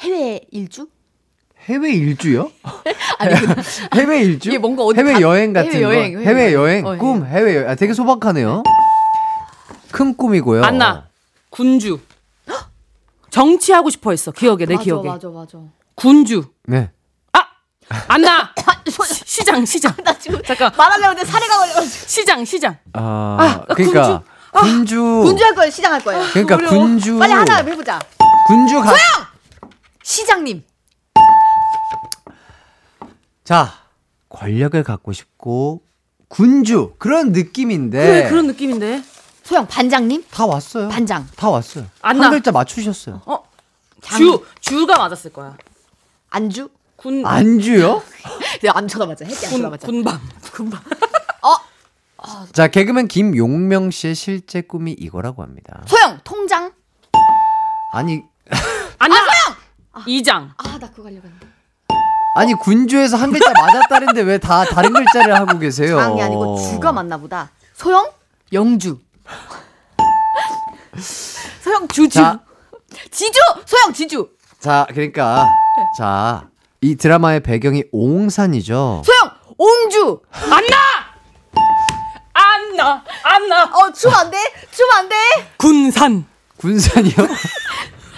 [0.00, 0.88] 해외 일주?
[1.60, 2.50] 해외 일주요?
[3.18, 4.48] 아니, 그- 해외 일주?
[4.48, 6.18] 이게 뭔가 어디 해외 가- 여행 같은 해외 여행, 거.
[6.20, 6.84] 해외 해외 여행.
[6.84, 6.86] 여행.
[6.86, 7.68] 어, 꿈 해외 여행.
[7.68, 8.64] 아, 되게 소박하네요.
[9.92, 10.64] 큰 꿈이고요.
[10.64, 11.06] 안나
[11.50, 12.00] 군주.
[13.30, 14.30] 정치하고 싶어 했어.
[14.30, 15.08] 기억에 내 맞아, 기억에.
[15.08, 15.58] 맞아, 맞아.
[15.94, 16.44] 군주.
[16.64, 16.90] 네.
[18.08, 18.52] 안나.
[18.88, 19.94] 시- 시장 시장.
[20.04, 20.72] 나 지금 잠깐.
[20.76, 21.86] 말하려는데 사례가 걸려가지고.
[22.08, 22.76] 시장 시장.
[22.94, 24.22] 아, 아, 그러니까
[24.52, 24.96] 군주.
[25.24, 26.24] 군주 할 거예요, 시장 할 거예요.
[26.32, 26.70] 그러니까 어려워.
[26.72, 27.18] 군주.
[27.18, 28.00] 빨리 하나 해보자.
[28.46, 28.92] 군주 가.
[30.02, 30.64] 시장님.
[33.44, 33.72] 자,
[34.28, 35.82] 권력을 갖고 싶고
[36.28, 37.98] 군주 그런 느낌인데.
[37.98, 39.02] 그래 그런 느낌인데.
[39.52, 40.24] 소영 반장님?
[40.30, 40.88] 다 왔어요.
[40.88, 41.28] 반장.
[41.36, 41.84] 다 왔어요.
[42.00, 42.24] 안나.
[42.24, 43.20] 한 글자 맞추셨어요.
[43.26, 43.44] 어?
[44.16, 45.58] 주 주가 맞았을 거야.
[46.30, 46.70] 안주?
[46.96, 48.02] 군 안주요?
[48.62, 49.26] 내가 안 쳐다봤자.
[49.26, 49.86] 햇띠 안군 쳐다봤자.
[49.86, 50.20] 군방
[50.54, 50.80] 군방.
[52.54, 55.82] 자, 개그맨 김용명 씨의 실제 꿈이 이거라고 합니다.
[55.86, 56.72] 소영 통장.
[57.92, 58.22] 아니,
[58.98, 59.16] 안나.
[60.06, 60.52] 이장.
[60.56, 61.46] 아, 나 그거 하려고 했는데.
[62.36, 65.98] 아니 군주에서 한 글자 맞았다는데 왜 다 다른 글자를 하고 계세요?
[65.98, 67.50] 장이 아니고 주가 맞나 보다.
[67.74, 68.10] 소영?
[68.54, 68.98] 영주.
[71.62, 72.18] 소영 주주.
[72.18, 72.40] 자.
[73.10, 73.38] 지주!
[73.64, 74.28] 소영 지주.
[74.60, 75.46] 자, 그러니까
[75.96, 76.48] 자,
[76.80, 79.02] 이 드라마의 배경이 옹산이죠.
[79.04, 80.20] 소영 옹주.
[80.32, 80.76] 안나.
[82.34, 83.04] 안나.
[83.22, 83.64] 안나.
[83.64, 84.36] 어, 춤 안 돼?
[84.70, 85.16] 춤 안 돼?
[85.56, 86.26] 군산.
[86.58, 87.14] 군산이요?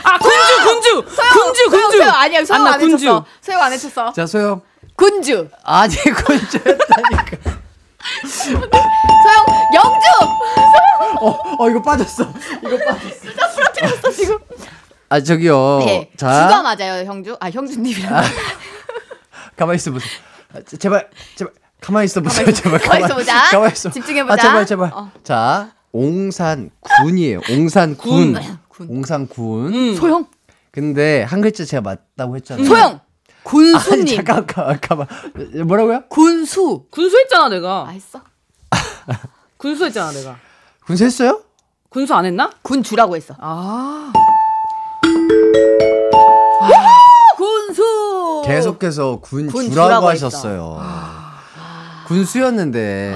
[0.02, 1.14] 아 군주 군주.
[1.14, 1.96] 소영, 군주 소영, 군주.
[1.98, 2.44] 소영 아니야.
[2.44, 2.96] 소영 안나 안 군주.
[3.06, 3.24] 해쳤어.
[3.40, 4.12] 소영 안 해쳤어.
[4.12, 4.60] 자, 소영.
[4.96, 5.48] 군주.
[5.64, 7.63] 아니, 군주였다니까.
[8.26, 9.44] 소영
[9.74, 10.06] 영주.
[11.20, 12.24] 어, 어, 이거 빠졌어.
[12.62, 13.32] 이거 빠졌어.
[13.36, 14.38] 나 부러뜨렸어 지금.
[15.08, 15.78] 아, 저기요.
[15.86, 16.10] 네.
[16.16, 17.36] 자, 주가 맞아요, 형주.
[17.40, 18.22] 아, 형주님이랑.
[19.56, 20.10] 가만히 있어 보세요.
[20.52, 21.52] 아, 제- 제발, 제발.
[21.80, 22.50] 가만히 있어 보세요.
[22.52, 22.78] 제발.
[22.80, 23.50] 가만히 있어 보자.
[23.50, 23.90] 가만히 있어.
[23.90, 24.32] 집중해 보자.
[24.34, 24.90] 아, 제발, 제발.
[24.92, 25.10] 어.
[25.22, 27.40] 자, 옹산 군이에요.
[27.50, 28.36] 옹산 군.
[28.88, 29.94] 옹산 군.
[29.96, 30.26] 소영.
[30.72, 32.66] 근데 한 글자 제가 맞다고 했잖아요.
[32.66, 33.00] 소영.
[33.44, 34.16] 아니, 군수님.
[34.16, 35.66] 잠깐, 잠깐, 잠깐.
[35.66, 36.04] 뭐라고요?
[36.08, 36.84] 군수.
[36.90, 37.84] 군수 했잖아 내가.
[37.86, 38.20] 아, 했어?
[39.58, 40.36] 군수 했잖아 내가.
[40.86, 41.42] 군수 했어요?
[41.90, 42.50] 군수 안 했나?
[42.62, 43.34] 군주라고 했어.
[43.38, 44.12] 아.
[47.36, 48.42] 군수.
[48.46, 50.78] 계속해서 군, 군 주라고 주라고 하셨어요.
[52.06, 53.14] 군수였는데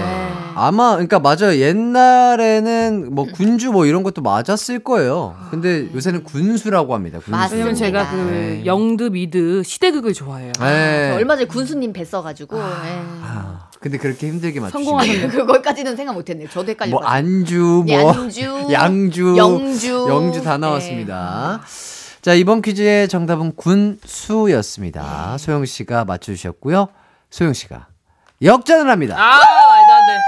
[0.55, 1.57] 아마 그러니까 맞아요.
[1.59, 5.37] 옛날에는 뭐 군주 뭐 이런 것도 맞았을 거예요.
[5.51, 7.19] 근데 요새는 군수라고 합니다.
[7.19, 7.31] 군수.
[7.31, 7.57] 맞습니다.
[7.57, 8.67] 왜냐면 제가 그 네.
[8.67, 10.53] 영드 미드 시대극을 좋아해요.
[10.61, 11.11] 네.
[11.13, 12.57] 저 얼마 전에 군수님 뵀어가지고.
[12.57, 12.61] 예.
[13.23, 15.29] 아, 근데 그렇게 힘들게 맞추시면 성공하셨네.
[15.29, 16.49] 그거까지는 생각 못했네요.
[16.49, 17.05] 저도 헷갈릴 뭐.
[17.05, 20.07] 안주 네, 뭐 안주, 양주 영주.
[20.09, 21.61] 영주 다 나왔습니다.
[22.21, 25.37] 자 이번 퀴즈의 정답은 군수였습니다.
[25.39, 26.89] 소영 씨가 맞춰주셨고요.
[27.31, 27.87] 소영 씨가
[28.43, 29.17] 역전을 합니다.
[29.19, 30.19] 아 말도 안 돼.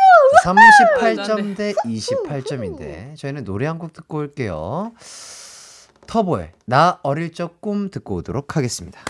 [0.45, 4.93] 38점 대 28점인데 저희는 노래 한 곡 듣고 올게요.
[6.07, 9.01] 터보의 나 어릴 적 꿈 듣고 오도록 하겠습니다.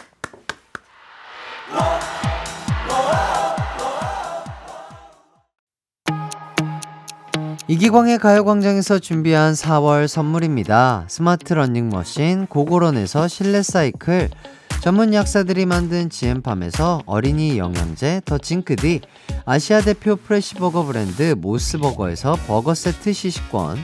[7.68, 11.04] 이기광의 가요광장에서 준비한 4월 선물입니다.
[11.08, 14.30] 스마트 러닝머신, 고고런에서 실내 사이클,
[14.80, 19.02] 전문 약사들이 만든 지엠팜에서 어린이 영양제 더 징크디,
[19.44, 23.76] 아시아 대표 프레시버거 브랜드 모스버거에서 버거 세트 시식권,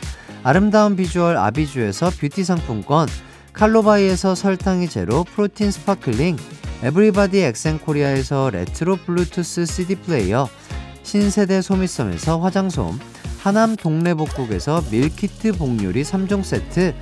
[0.42, 3.09] 아름다운 비주얼 아비주에서 뷰티 상품권,
[3.53, 6.38] 칼로바이에서 설탕이 제로 protein sparkling,
[6.82, 10.49] 에브리바디 엑센코리아에서 레트로 블루투스 CD 플레이어,
[11.03, 12.99] 신세대 소미섬에서 화장솜,
[13.42, 16.94] 하남 동래복국에서 밀키트 복요리 3종 세트,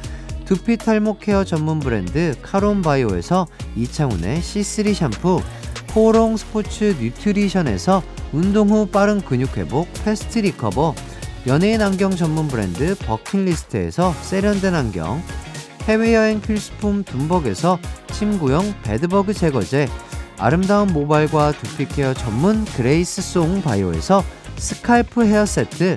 [0.45, 5.41] 두피 탈모 care 전문 브랜드 카론바이오에서 이창훈의 C3 샴푸,
[5.89, 10.95] 포롱 스포츠 뉴트리션에서 운동 후 빠른 근육 회복 fast recover,
[11.47, 15.23] 연예인 안경 전문 브랜드 버킷리스트에서 세련된 안경,
[15.83, 17.79] 해외여행 필수품 둠벅에서
[18.13, 19.89] 침구용 bedbug 제거제,
[20.39, 24.23] 아름다운 모발과 두피 care 전문 그레이스 송 바이오에서
[24.57, 25.97] scalp hair 세트,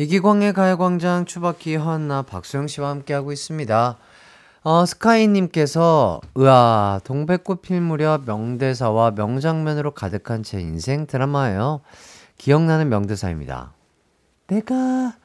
[0.00, 3.98] 이기광의 가요광장 추바키 허나 박수영 씨와 함께하고 있습니다.
[4.62, 11.80] 어, 스카이님께서, 으아, 동백꽃 필 무렵 명대사와 명장면으로 가득한 제 인생 드라마예요.
[12.36, 13.72] 기억나는 명대사입니다.
[14.46, 15.16] 내가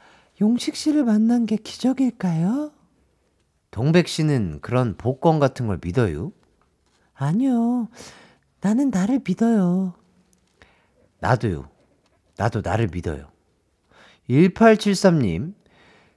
[0.41, 2.71] 용식 씨를 만난 게 기적일까요?
[3.69, 6.31] 동백 씨는 그런 복권 같은 걸 믿어요?
[7.13, 7.89] 아니요.
[8.59, 9.93] 나는 나를 믿어요.
[11.19, 11.69] 나도요.
[12.37, 13.32] 나도 나를 믿어요.
[14.29, 15.53] 1873님.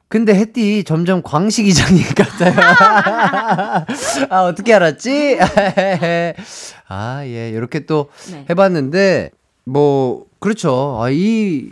[0.09, 2.55] 근데 햇띠 점점 광식 이장님 같아요.
[4.31, 5.39] 아, 어떻게 알았지?
[6.89, 7.51] 아, 예.
[7.51, 8.45] 이렇게 또 네.
[8.49, 9.31] 해봤는데,
[9.65, 11.01] 뭐, 그렇죠.
[11.03, 11.71] 아, 이,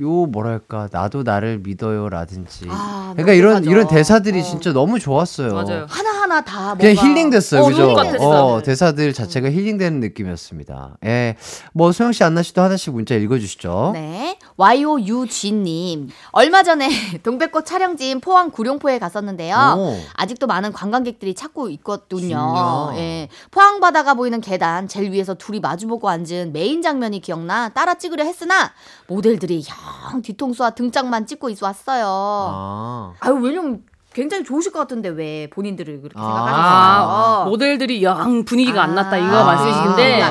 [0.00, 2.66] 요, 뭐랄까, 나도 나를 믿어요라든지.
[2.68, 3.70] 아, 그러니까 이런, 명대사죠.
[3.70, 4.42] 이런 대사들이 어.
[4.42, 5.52] 진짜 너무 좋았어요.
[5.54, 5.86] 맞아요.
[5.88, 7.90] 하나 하나 다 그냥 힐링됐어요, 어, 그죠?
[7.90, 8.46] 힐링됐어.
[8.46, 10.98] 어, 대사들 자체가 힐링되는 느낌이었습니다.
[11.04, 11.36] 예.
[11.72, 13.90] 뭐, 소영 씨, 안나 씨도 하나씩 문자 읽어 주시죠.
[13.94, 14.38] 네.
[14.56, 16.10] YOUG님.
[16.30, 16.88] 얼마 전에
[17.22, 19.74] 동백꽃 촬영지인 포항 구룡포에 갔었는데요.
[19.76, 19.96] 오.
[20.14, 22.20] 아직도 많은 관광객들이 찾고 있거든요.
[22.20, 22.92] 진짜?
[22.96, 23.28] 예.
[23.50, 28.72] 포항 바다가 보이는 계단 제일 위에서 둘이 마주보고 앉은 메인 장면이 기억나 따라 찍으려 했으나
[29.06, 29.87] 모델들이 영
[30.22, 32.04] 뒤통수와 등짝만 찍고 있어 왔어요.
[32.06, 33.12] 아.
[33.20, 33.82] 아유 왜냐면
[34.14, 36.22] 굉장히 좋으실 것 같은데 왜 본인들을 그렇게 아.
[36.24, 37.42] 생각하셨어요?
[37.42, 40.22] 아, 모델들이 영 분위기가 안 났다 이거 아, 말씀이신데.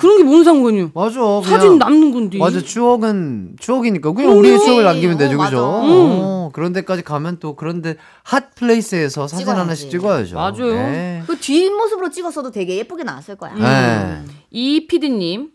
[0.00, 0.90] 그런 게 뭔 상관이요?
[0.94, 1.20] 맞아.
[1.44, 2.38] 사진 남는 건데.
[2.38, 2.60] 맞아.
[2.60, 4.36] 추억은 추억이니까 그냥.
[4.38, 5.56] 우리의 추억을 남기면 되죠, 어, 그죠?
[5.56, 5.62] 맞아.
[5.62, 9.60] 어, 그런 데까지 가면 또 그런데 핫 플레이스에서 사진 찍어야지.
[9.60, 10.34] 하나씩 찍어야죠.
[10.36, 10.72] 맞아요.
[10.74, 11.22] 네.
[11.26, 13.54] 그 뒷모습으로 찍었어도 되게 예쁘게 나왔을 거야.
[13.54, 14.22] 네.
[14.50, 15.50] 이 PD님,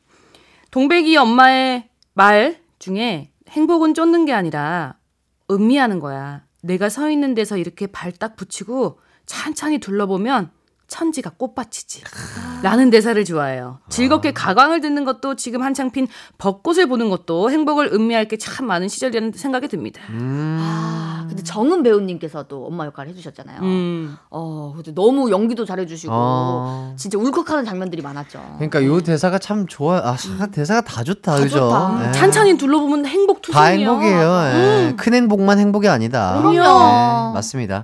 [0.72, 4.98] 동백이 엄마의 말 중에 행복은 쫓는 게 아니라
[5.50, 6.46] 음미하는 거야.
[6.62, 10.52] 내가 서 있는 데서 이렇게 발 딱 붙이고 찬찬히 둘러보면
[10.88, 12.04] 천지가 꽃밭이지.
[12.64, 13.80] 라는 대사를 좋아해요.
[13.90, 16.08] 즐겁게 가광을 듣는 것도 지금 한창 핀
[16.38, 20.00] 벚꽃을 보는 것도 행복을 음미할 게 참 많은 시절이라는 생각이 듭니다.
[20.12, 20.58] 음.
[20.62, 23.62] 아, 근데 정은 배우님께서도 엄마 역할을 해주셨잖아요.
[23.62, 24.16] 음.
[24.30, 26.94] 어, 근데 너무 연기도 잘해주시고 아.
[26.96, 28.40] 진짜 울컥하는 장면들이 많았죠.
[28.56, 29.98] 그러니까 요 대사가 참 좋아.
[29.98, 31.36] 아, 사- 대사가 다 좋다.
[31.36, 31.58] 다 그죠?
[31.58, 32.00] 좋다.
[32.04, 32.12] 네.
[32.14, 33.70] 찬찬히 둘러보면 행복 다 투성이야.
[33.72, 34.32] 행복이에요.
[34.54, 34.94] 예.
[34.98, 36.38] 큰 행복만 행복이 아니다.
[36.38, 36.54] 그럼요.
[36.54, 37.84] 네, 맞습니다.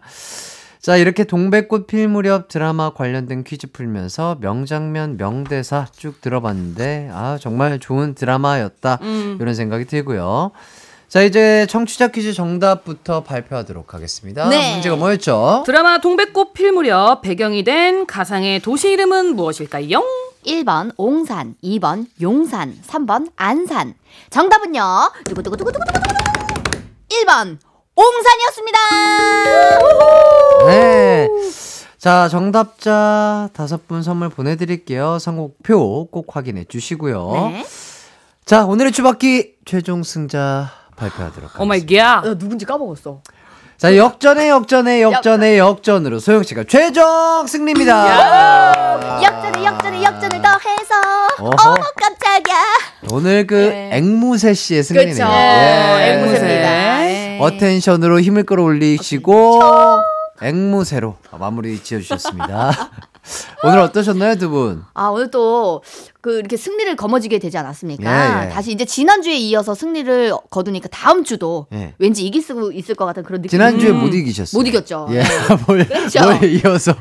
[0.84, 7.80] 자, 이렇게 동백꽃 필 무렵 드라마 관련된 퀴즈 풀면서 명장면, 명대사 쭉 들어봤는데, 아, 정말
[7.80, 9.00] 좋은 드라마였다.
[9.02, 9.38] 음.
[9.40, 10.52] 이런 생각이 들고요.
[11.08, 14.50] 자, 이제 청취자 퀴즈 정답부터 발표하도록 하겠습니다.
[14.50, 14.74] 네.
[14.74, 15.64] 문제가 뭐였죠?
[15.66, 20.04] 드라마 동백꽃 필 무렵 배경이 된 가상의 도시 이름은 무엇일까요?
[20.46, 23.94] 1번 옹산, 2번 용산, 3번 안산.
[24.30, 24.82] 정답은요.
[25.24, 25.94] 두구두구두구두구두구.
[27.08, 27.58] 1번
[27.96, 28.80] 옹산이었습니다.
[30.68, 31.30] 네.
[31.98, 35.20] 자, 정답자 다섯 분 선물 보내드릴게요.
[35.20, 37.32] 선곡표 꼭 확인해 주시고요.
[37.34, 37.66] 네.
[38.46, 42.22] 자, 오늘의 추바퀴 최종 승자 발표하도록 oh my 하겠습니다.
[42.22, 42.28] God.
[42.28, 43.22] 나 누군지 까먹었어.
[43.84, 49.22] 자, 역전에 역전에 역전에 역전으로 소영 씨가 최종 승리입니다.
[49.22, 50.94] 역전에 역전에 역전을 더해서.
[51.40, 52.56] 어머 깜짝이야.
[53.12, 55.16] 오늘 그 앵무새 씨의 승리네요.
[55.16, 55.30] 그렇죠.
[55.34, 56.14] 예.
[56.14, 57.10] 앵무새입니다.
[57.10, 57.38] 예.
[57.42, 59.60] 어텐션으로 힘을 끌어올리시고
[60.42, 62.72] 앵무새로 마무리 지어주셨습니다.
[63.64, 64.84] 오늘 어떠셨나요, 두 분?
[64.94, 65.82] 아 오늘 또
[66.24, 68.44] 그 이렇게 승리를 거머쥐게 되지 않았습니까?
[68.44, 68.50] 예, 예.
[68.50, 71.96] 다시 이제 지난주에 이어서 승리를 거두니까 다음 주도 예.
[72.00, 73.50] 왠지 이길 수 있을 것 같은 그런 느낌.
[73.50, 74.58] 지난주에 못 이기셨어요.
[74.58, 75.10] 못 이겼죠.
[75.12, 75.22] 예.
[75.68, 76.22] 뭘, 그렇죠.
[76.24, 76.96] 뭘 이어서.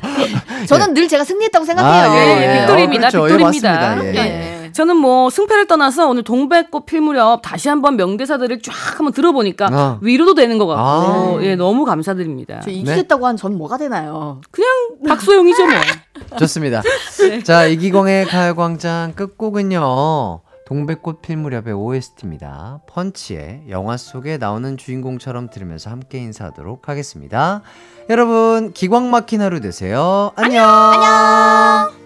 [0.67, 2.11] 저는 늘 제가 승리했다고 생각해요.
[2.11, 2.59] 아, 예, 예.
[2.59, 3.07] victory입니다.
[3.07, 3.25] 어, 그렇죠.
[3.25, 3.71] 예, victory입니다.
[3.95, 4.25] 맞습니다.
[4.25, 4.62] 예.
[4.73, 4.75] 예.
[4.75, 9.99] 저는 뭐 승패를 떠나서 오늘 동백꽃 필 무렵 다시 한번 명대사들을 쫙 한번 들어보니까 아.
[10.01, 11.43] 위로도 되는 것 같고 아.
[11.43, 12.61] 예 너무 감사드립니다.
[12.61, 14.41] 저 이기겠다고 한 전 뭐가 되나요?
[14.51, 14.69] 그냥
[15.07, 15.75] 박소영이죠 뭐.
[16.39, 16.81] 좋습니다.
[17.43, 20.41] 자, 이기광의 가요광장 끝곡은요.
[20.65, 22.79] 동백꽃 필 무렵의 OST입니다.
[22.87, 27.61] 펀치의 영화 속에 나오는 주인공처럼 들으면서 함께 인사하도록 하겠습니다.
[28.09, 30.31] 여러분, 기광 막힌 하루 되세요.
[30.35, 30.65] 안녕.
[30.65, 32.02] 안녕.